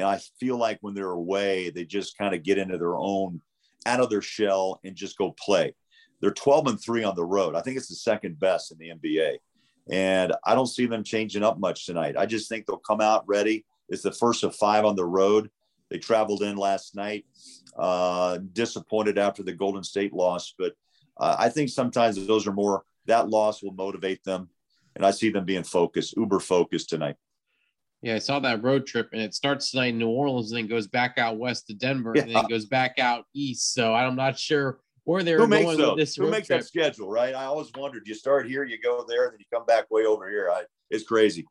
And 0.00 0.08
I 0.08 0.18
feel 0.38 0.56
like 0.56 0.78
when 0.80 0.94
they're 0.94 1.10
away, 1.10 1.70
they 1.70 1.84
just 1.84 2.16
kind 2.16 2.34
of 2.34 2.42
get 2.42 2.58
into 2.58 2.78
their 2.78 2.96
own, 2.96 3.40
out 3.86 4.00
of 4.00 4.10
their 4.10 4.22
shell 4.22 4.80
and 4.84 4.96
just 4.96 5.18
go 5.18 5.32
play. 5.32 5.74
They're 6.20 6.30
12 6.32 6.66
and 6.66 6.80
three 6.80 7.04
on 7.04 7.14
the 7.16 7.24
road. 7.24 7.54
I 7.54 7.62
think 7.62 7.76
it's 7.76 7.88
the 7.88 7.94
second 7.94 8.38
best 8.38 8.72
in 8.72 8.78
the 8.78 8.90
NBA. 8.90 9.38
And 9.90 10.34
I 10.44 10.54
don't 10.54 10.66
see 10.66 10.86
them 10.86 11.02
changing 11.02 11.42
up 11.42 11.58
much 11.58 11.86
tonight. 11.86 12.16
I 12.16 12.26
just 12.26 12.48
think 12.48 12.66
they'll 12.66 12.76
come 12.78 13.00
out 13.00 13.24
ready. 13.26 13.64
It's 13.88 14.02
the 14.02 14.12
first 14.12 14.44
of 14.44 14.54
five 14.54 14.84
on 14.84 14.96
the 14.96 15.04
road. 15.04 15.50
They 15.90 15.98
traveled 15.98 16.42
in 16.42 16.56
last 16.56 16.94
night, 16.94 17.24
uh, 17.76 18.38
disappointed 18.52 19.18
after 19.18 19.42
the 19.42 19.52
Golden 19.52 19.82
State 19.82 20.12
loss. 20.12 20.54
But 20.56 20.74
uh, 21.18 21.36
I 21.38 21.48
think 21.48 21.70
sometimes 21.70 22.24
those 22.26 22.46
are 22.46 22.52
more 22.52 22.84
that 23.06 23.28
loss 23.28 23.62
will 23.62 23.72
motivate 23.72 24.22
them. 24.22 24.48
And 24.94 25.04
I 25.04 25.10
see 25.10 25.30
them 25.30 25.44
being 25.44 25.64
focused, 25.64 26.16
uber 26.16 26.40
focused 26.40 26.90
tonight. 26.90 27.16
Yeah, 28.02 28.14
I 28.14 28.18
saw 28.18 28.40
that 28.40 28.62
road 28.62 28.86
trip, 28.86 29.10
and 29.12 29.20
it 29.20 29.34
starts 29.34 29.70
tonight 29.70 29.88
in 29.88 29.98
New 29.98 30.08
Orleans, 30.08 30.50
and 30.50 30.58
then 30.58 30.68
goes 30.68 30.86
back 30.86 31.18
out 31.18 31.38
west 31.38 31.66
to 31.66 31.74
Denver, 31.74 32.12
yeah. 32.14 32.22
and 32.22 32.34
then 32.34 32.46
goes 32.48 32.64
back 32.64 32.98
out 32.98 33.26
east. 33.34 33.74
So 33.74 33.94
I'm 33.94 34.16
not 34.16 34.38
sure 34.38 34.80
where 35.04 35.22
they're 35.22 35.38
going 35.38 35.66
with 35.66 35.96
this. 35.96 36.16
Who 36.16 36.30
makes 36.30 36.46
trip. 36.46 36.60
that 36.60 36.66
schedule, 36.66 37.10
right? 37.10 37.34
I 37.34 37.44
always 37.44 37.70
wondered. 37.76 38.06
You 38.06 38.14
start 38.14 38.46
here, 38.46 38.64
you 38.64 38.78
go 38.80 39.04
there, 39.06 39.28
then 39.30 39.38
you 39.38 39.44
come 39.52 39.66
back 39.66 39.90
way 39.90 40.06
over 40.06 40.30
here. 40.30 40.50
I, 40.50 40.62
it's 40.88 41.04
crazy. 41.04 41.44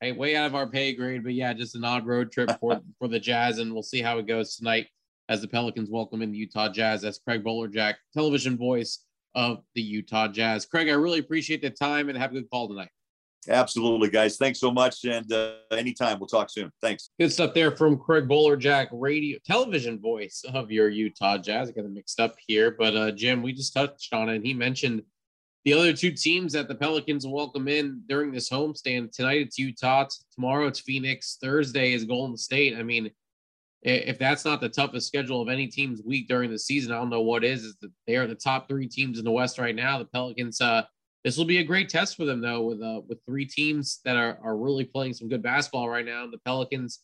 Hey, 0.00 0.12
way 0.12 0.36
out 0.36 0.46
of 0.46 0.54
our 0.54 0.66
pay 0.66 0.94
grade, 0.94 1.24
but 1.24 1.32
yeah, 1.32 1.54
just 1.54 1.74
an 1.74 1.84
odd 1.84 2.06
road 2.06 2.30
trip 2.30 2.50
for 2.60 2.80
for 2.98 3.08
the 3.08 3.20
Jazz, 3.20 3.58
and 3.58 3.72
we'll 3.72 3.82
see 3.82 4.02
how 4.02 4.18
it 4.18 4.26
goes 4.26 4.56
tonight 4.56 4.88
as 5.30 5.40
the 5.40 5.48
Pelicans 5.48 5.88
welcome 5.90 6.20
in 6.20 6.32
the 6.32 6.38
Utah 6.38 6.68
Jazz. 6.68 7.00
That's 7.00 7.18
Craig 7.18 7.42
Bolerjack, 7.42 7.94
television 8.12 8.58
voice 8.58 9.04
of 9.34 9.62
the 9.74 9.82
Utah 9.82 10.28
Jazz. 10.28 10.66
Craig, 10.66 10.88
I 10.88 10.92
really 10.92 11.18
appreciate 11.18 11.62
the 11.62 11.70
time 11.70 12.08
and 12.08 12.18
have 12.18 12.30
a 12.30 12.34
good 12.34 12.50
call 12.50 12.68
tonight. 12.68 12.90
Absolutely, 13.48 14.10
guys. 14.10 14.36
Thanks 14.36 14.60
so 14.60 14.70
much. 14.70 15.04
And 15.04 15.30
uh, 15.32 15.54
anytime, 15.70 16.18
we'll 16.18 16.26
talk 16.26 16.50
soon. 16.50 16.70
Thanks. 16.80 17.10
Good 17.18 17.32
stuff 17.32 17.54
there 17.54 17.76
from 17.76 17.98
Craig 17.98 18.28
Bolerjack, 18.28 18.88
radio 18.92 19.38
television 19.44 20.00
voice 20.00 20.44
of 20.52 20.70
your 20.70 20.88
Utah 20.88 21.38
Jazz. 21.38 21.68
I 21.68 21.72
got 21.72 21.82
them 21.82 21.94
mixed 21.94 22.20
up 22.20 22.34
here, 22.46 22.74
but 22.78 22.96
uh, 22.96 23.10
Jim, 23.10 23.42
we 23.42 23.52
just 23.52 23.74
touched 23.74 24.12
on 24.12 24.28
it. 24.28 24.44
He 24.44 24.54
mentioned 24.54 25.02
the 25.64 25.72
other 25.72 25.92
two 25.92 26.12
teams 26.12 26.52
that 26.52 26.68
the 26.68 26.74
Pelicans 26.74 27.26
will 27.26 27.34
welcome 27.34 27.68
in 27.68 28.02
during 28.06 28.32
this 28.32 28.50
homestand. 28.50 29.12
Tonight 29.12 29.40
it's 29.40 29.58
Utah. 29.58 30.06
Tomorrow 30.34 30.66
it's 30.66 30.80
Phoenix. 30.80 31.38
Thursday 31.40 31.92
is 31.92 32.04
Golden 32.04 32.36
State. 32.36 32.76
I 32.76 32.82
mean, 32.82 33.10
if 33.82 34.18
that's 34.18 34.44
not 34.44 34.60
the 34.60 34.68
toughest 34.68 35.06
schedule 35.06 35.42
of 35.42 35.48
any 35.48 35.66
team's 35.66 36.02
week 36.02 36.28
during 36.28 36.50
the 36.50 36.58
season, 36.58 36.92
I 36.92 36.96
don't 36.96 37.10
know 37.10 37.20
what 37.20 37.44
is. 37.44 37.64
Is 37.64 37.76
that 37.82 37.92
they 38.06 38.16
are 38.16 38.26
the 38.26 38.34
top 38.34 38.68
three 38.68 38.88
teams 38.88 39.18
in 39.18 39.24
the 39.24 39.30
West 39.30 39.58
right 39.58 39.74
now. 39.74 39.98
The 39.98 40.06
Pelicans. 40.06 40.60
Uh, 40.60 40.84
this 41.24 41.38
will 41.38 41.46
be 41.46 41.58
a 41.58 41.64
great 41.64 41.88
test 41.88 42.16
for 42.16 42.24
them 42.26 42.40
though, 42.40 42.62
with 42.62 42.82
uh, 42.82 43.00
with 43.08 43.18
three 43.26 43.46
teams 43.46 44.00
that 44.04 44.16
are 44.16 44.38
are 44.42 44.56
really 44.56 44.84
playing 44.84 45.14
some 45.14 45.28
good 45.28 45.42
basketball 45.42 45.88
right 45.88 46.04
now. 46.04 46.26
The 46.30 46.38
Pelicans 46.38 47.00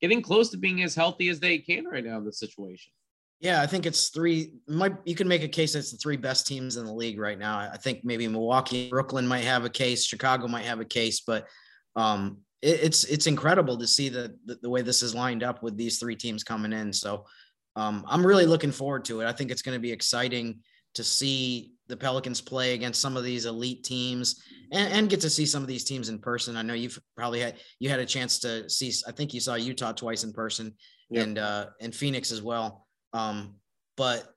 getting 0.00 0.20
close 0.20 0.50
to 0.50 0.58
being 0.58 0.82
as 0.82 0.94
healthy 0.94 1.28
as 1.28 1.40
they 1.40 1.58
can 1.58 1.86
right 1.86 2.04
now 2.04 2.18
in 2.18 2.24
this 2.24 2.38
situation. 2.38 2.92
Yeah, 3.40 3.60
I 3.60 3.66
think 3.66 3.86
it's 3.86 4.10
three. 4.10 4.52
Might 4.68 4.94
you 5.04 5.14
can 5.14 5.26
make 5.26 5.42
a 5.42 5.48
case 5.48 5.74
it's 5.74 5.90
the 5.90 5.96
three 5.96 6.16
best 6.16 6.46
teams 6.46 6.76
in 6.76 6.84
the 6.84 6.92
league 6.92 7.18
right 7.18 7.38
now. 7.38 7.58
I 7.58 7.76
think 7.76 8.04
maybe 8.04 8.28
Milwaukee, 8.28 8.88
Brooklyn 8.88 9.26
might 9.26 9.44
have 9.44 9.64
a 9.64 9.70
case, 9.70 10.04
Chicago 10.04 10.46
might 10.46 10.66
have 10.66 10.80
a 10.80 10.84
case, 10.84 11.20
but 11.20 11.48
um, 11.96 12.38
it's 12.60 13.04
it's 13.04 13.26
incredible 13.26 13.76
to 13.78 13.86
see 13.86 14.08
the, 14.08 14.36
the, 14.44 14.58
the 14.62 14.70
way 14.70 14.82
this 14.82 15.02
is 15.02 15.14
lined 15.14 15.42
up 15.42 15.62
with 15.62 15.76
these 15.76 15.98
three 15.98 16.14
teams 16.14 16.44
coming 16.44 16.72
in. 16.72 16.92
So 16.92 17.26
um, 17.74 18.04
I'm 18.06 18.24
really 18.24 18.46
looking 18.46 18.70
forward 18.70 19.04
to 19.06 19.20
it. 19.20 19.26
I 19.26 19.32
think 19.32 19.50
it's 19.50 19.62
going 19.62 19.76
to 19.76 19.82
be 19.82 19.92
exciting 19.92 20.60
to 20.94 21.02
see 21.02 21.71
the 21.88 21.96
Pelicans 21.96 22.40
play 22.40 22.74
against 22.74 23.00
some 23.00 23.16
of 23.16 23.24
these 23.24 23.44
elite 23.46 23.84
teams 23.84 24.42
and, 24.72 24.92
and, 24.92 25.10
get 25.10 25.20
to 25.20 25.30
see 25.30 25.44
some 25.44 25.62
of 25.62 25.68
these 25.68 25.84
teams 25.84 26.08
in 26.08 26.18
person. 26.18 26.56
I 26.56 26.62
know 26.62 26.74
you've 26.74 26.98
probably 27.16 27.40
had 27.40 27.56
you 27.80 27.88
had 27.88 28.00
a 28.00 28.06
chance 28.06 28.38
to 28.40 28.68
see. 28.70 28.92
I 29.06 29.12
think 29.12 29.34
you 29.34 29.40
saw 29.40 29.54
Utah 29.54 29.92
twice 29.92 30.24
in 30.24 30.32
person 30.32 30.74
yep. 31.10 31.24
and 31.24 31.38
uh, 31.38 31.66
and 31.80 31.94
Phoenix 31.94 32.32
as 32.32 32.40
well. 32.40 32.86
Um, 33.12 33.56
but 33.96 34.32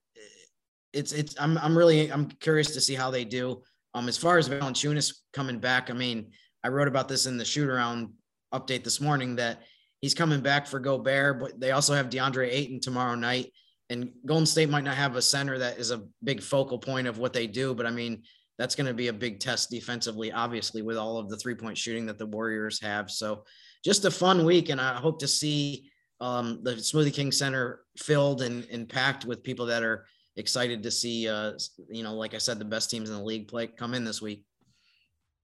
it's 0.94 1.12
it's 1.12 1.36
I'm 1.40 1.58
I'm 1.60 1.78
really 1.78 2.12
I'm 2.12 2.28
curious 2.28 2.72
to 2.72 2.82
see 2.82 2.96
how 2.96 3.12
they 3.12 3.24
do. 3.26 3.62
Um, 3.94 4.10
as 4.10 4.18
far 4.18 4.38
as 4.38 4.50
Valanciunas 4.50 5.14
coming 5.34 5.60
back, 5.60 5.90
I 5.90 5.94
mean 5.94 6.32
I 6.64 6.70
wrote 6.70 6.88
about 6.88 7.08
this 7.08 7.26
in 7.26 7.38
the 7.38 7.46
shoot 7.46 7.70
around 7.70 8.10
update 8.54 8.84
this 8.84 9.00
morning 9.00 9.36
that 9.36 9.60
he's 10.02 10.14
coming 10.14 10.42
back 10.42 10.68
for 10.68 10.80
Gobert, 10.80 11.40
but 11.40 11.60
they 11.60 11.72
also 11.72 11.94
have 11.94 12.10
DeAndre 12.10 12.50
Ayton 12.52 12.80
tomorrow 12.80 13.16
night. 13.16 13.52
And 13.90 14.12
Golden 14.26 14.46
State 14.46 14.70
might 14.70 14.84
not 14.84 14.96
have 14.96 15.16
a 15.16 15.22
center 15.22 15.58
that 15.60 15.78
is 15.78 15.92
a 15.92 16.04
big 16.24 16.42
focal 16.42 16.80
point 16.80 17.08
of 17.08 17.20
what 17.20 17.34
they 17.34 17.46
do, 17.46 17.76
but 17.76 17.86
I 17.86 17.92
mean, 17.92 18.24
that's 18.58 18.76
going 18.76 18.88
to 18.88 18.94
be 18.94 19.10
a 19.10 19.14
big 19.14 19.40
test 19.40 19.70
defensively, 19.70 20.32
obviously, 20.32 20.82
with 20.82 20.98
all 20.98 21.18
of 21.18 21.30
the 21.30 21.38
three 21.38 21.56
point 21.56 21.78
shooting 21.78 22.06
that 22.06 22.18
the 22.18 22.26
Warriors 22.26 22.82
have. 22.82 23.12
So 23.12 23.44
just 23.84 24.06
a 24.06 24.12
fun 24.12 24.46
week. 24.46 24.70
And 24.70 24.80
I 24.80 24.96
hope 24.96 25.20
to 25.20 25.28
see 25.28 25.90
um, 26.20 26.62
the 26.64 26.72
Smoothie 26.72 27.14
King 27.14 27.32
Center 27.32 27.82
filled 27.98 28.42
and, 28.42 28.66
and 28.72 28.88
packed 28.88 29.26
with 29.26 29.44
people 29.44 29.66
that 29.68 29.84
are 29.84 30.06
excited 30.38 30.84
to 30.84 30.92
see, 30.92 31.28
uh, 31.28 31.54
you 31.90 32.04
know, 32.04 32.16
like 32.16 32.34
I 32.34 32.38
said, 32.38 32.60
the 32.60 32.66
best 32.66 32.90
teams 32.90 33.10
in 33.10 33.16
the 33.16 33.24
league 33.24 33.48
play 33.48 33.68
come 33.68 33.94
in 33.94 34.04
this 34.04 34.22
week. 34.22 34.46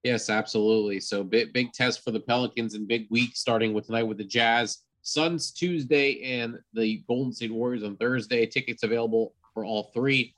Yes, 0.04 0.30
absolutely. 0.30 1.00
So 1.00 1.24
big 1.24 1.54
big 1.54 1.74
test 1.74 2.04
for 2.04 2.12
the 2.12 2.20
Pelicans 2.20 2.74
and 2.74 2.88
big 2.88 3.06
week 3.12 3.32
starting 3.36 3.74
with 3.74 3.86
tonight 3.86 4.04
with 4.04 4.18
the 4.18 4.24
Jazz. 4.24 4.80
Suns 5.02 5.52
Tuesday 5.52 6.22
and 6.40 6.60
the 6.74 7.04
Golden 7.08 7.34
State 7.34 7.52
Warriors 7.52 7.84
on 7.84 7.98
Thursday. 7.98 8.46
Tickets 8.46 8.84
available 8.84 9.34
for 9.54 9.66
all 9.66 9.92
three. 9.94 10.34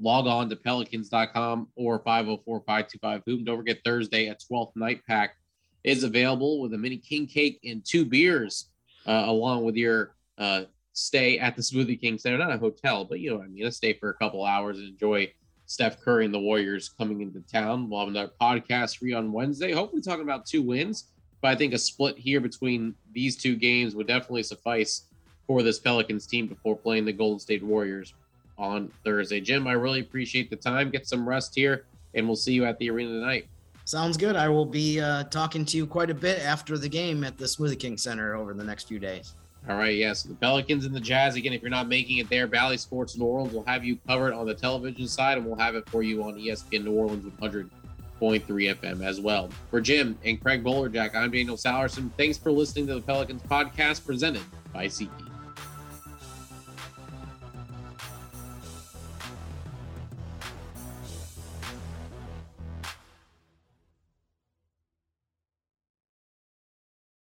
Log 0.00 0.26
on 0.26 0.48
to 0.50 0.56
pelicans.com 0.56 1.68
or 1.76 1.98
504 2.00 2.60
525 2.60 3.22
Hoop. 3.26 3.44
Don't 3.44 3.56
forget 3.56 3.78
Thursday 3.84 4.28
at 4.28 4.40
12th 4.40 4.72
Night 4.76 5.02
Pack 5.06 5.36
is 5.84 6.02
available 6.02 6.60
with 6.60 6.72
a 6.74 6.78
mini 6.78 6.96
king 6.96 7.26
cake 7.26 7.60
and 7.64 7.84
two 7.84 8.04
beers, 8.04 8.70
uh, 9.06 9.24
along 9.26 9.64
with 9.64 9.76
your 9.76 10.14
uh, 10.38 10.62
stay 10.94 11.38
at 11.38 11.54
the 11.54 11.62
Smoothie 11.62 12.00
King 12.00 12.18
Center. 12.18 12.38
Not 12.38 12.52
a 12.52 12.58
hotel, 12.58 13.04
but 13.04 13.20
you 13.20 13.30
know 13.30 13.36
what 13.36 13.44
I 13.44 13.48
mean. 13.48 13.66
A 13.66 13.70
stay 13.70 13.92
for 13.92 14.10
a 14.10 14.14
couple 14.14 14.44
hours 14.44 14.78
and 14.78 14.88
enjoy 14.88 15.30
Steph 15.66 16.00
Curry 16.00 16.24
and 16.24 16.34
the 16.34 16.40
Warriors 16.40 16.88
coming 16.88 17.20
into 17.20 17.40
town. 17.40 17.88
We'll 17.88 18.00
have 18.00 18.08
another 18.08 18.32
podcast 18.40 18.98
free 18.98 19.12
on 19.12 19.30
Wednesday. 19.32 19.72
Hopefully, 19.72 20.02
talking 20.02 20.24
about 20.24 20.46
two 20.46 20.62
wins. 20.62 21.10
But 21.44 21.52
I 21.52 21.56
think 21.56 21.74
a 21.74 21.78
split 21.78 22.16
here 22.16 22.40
between 22.40 22.94
these 23.12 23.36
two 23.36 23.54
games 23.54 23.94
would 23.94 24.06
definitely 24.06 24.44
suffice 24.44 25.02
for 25.46 25.62
this 25.62 25.78
Pelicans 25.78 26.26
team 26.26 26.46
before 26.46 26.74
playing 26.74 27.04
the 27.04 27.12
Golden 27.12 27.38
State 27.38 27.62
Warriors 27.62 28.14
on 28.56 28.90
Thursday. 29.04 29.42
Jim, 29.42 29.66
I 29.66 29.72
really 29.72 30.00
appreciate 30.00 30.48
the 30.48 30.56
time. 30.56 30.88
Get 30.88 31.06
some 31.06 31.28
rest 31.28 31.54
here, 31.54 31.84
and 32.14 32.26
we'll 32.26 32.34
see 32.34 32.54
you 32.54 32.64
at 32.64 32.78
the 32.78 32.88
arena 32.88 33.10
tonight. 33.10 33.46
Sounds 33.84 34.16
good. 34.16 34.36
I 34.36 34.48
will 34.48 34.64
be 34.64 34.98
uh, 35.02 35.24
talking 35.24 35.66
to 35.66 35.76
you 35.76 35.86
quite 35.86 36.08
a 36.08 36.14
bit 36.14 36.38
after 36.40 36.78
the 36.78 36.88
game 36.88 37.22
at 37.24 37.36
the 37.36 37.44
Smoothie 37.44 37.78
King 37.78 37.98
Center 37.98 38.34
over 38.36 38.54
the 38.54 38.64
next 38.64 38.88
few 38.88 38.98
days. 38.98 39.34
All 39.68 39.76
right, 39.76 39.94
yes. 39.94 39.98
Yeah, 39.98 40.12
so 40.14 40.28
the 40.30 40.36
Pelicans 40.36 40.86
and 40.86 40.94
the 40.94 41.00
Jazz. 41.00 41.36
Again, 41.36 41.52
if 41.52 41.60
you're 41.60 41.70
not 41.70 41.88
making 41.88 42.16
it 42.16 42.30
there, 42.30 42.46
Bally 42.46 42.78
Sports 42.78 43.18
New 43.18 43.26
Orleans 43.26 43.52
will 43.52 43.64
have 43.64 43.84
you 43.84 43.98
covered 44.08 44.32
on 44.32 44.46
the 44.46 44.54
television 44.54 45.06
side, 45.06 45.36
and 45.36 45.46
we'll 45.46 45.58
have 45.58 45.74
it 45.74 45.86
for 45.90 46.02
you 46.02 46.24
on 46.24 46.36
ESPN 46.36 46.84
New 46.84 46.92
Orleans 46.92 47.26
100.3 48.24 48.74
FM 48.76 49.04
as 49.04 49.20
well. 49.20 49.50
For 49.70 49.80
Jim 49.80 50.18
and 50.24 50.40
Craig 50.40 50.64
Bolerjack, 50.64 51.14
I'm 51.14 51.30
Daniel 51.30 51.56
Sallerson. 51.56 52.10
Thanks 52.16 52.38
for 52.38 52.50
listening 52.50 52.86
to 52.88 52.94
the 52.94 53.02
Pelicans 53.02 53.42
podcast 53.42 54.04
presented 54.04 54.42
by 54.72 54.86
SeatGeek. 54.86 55.33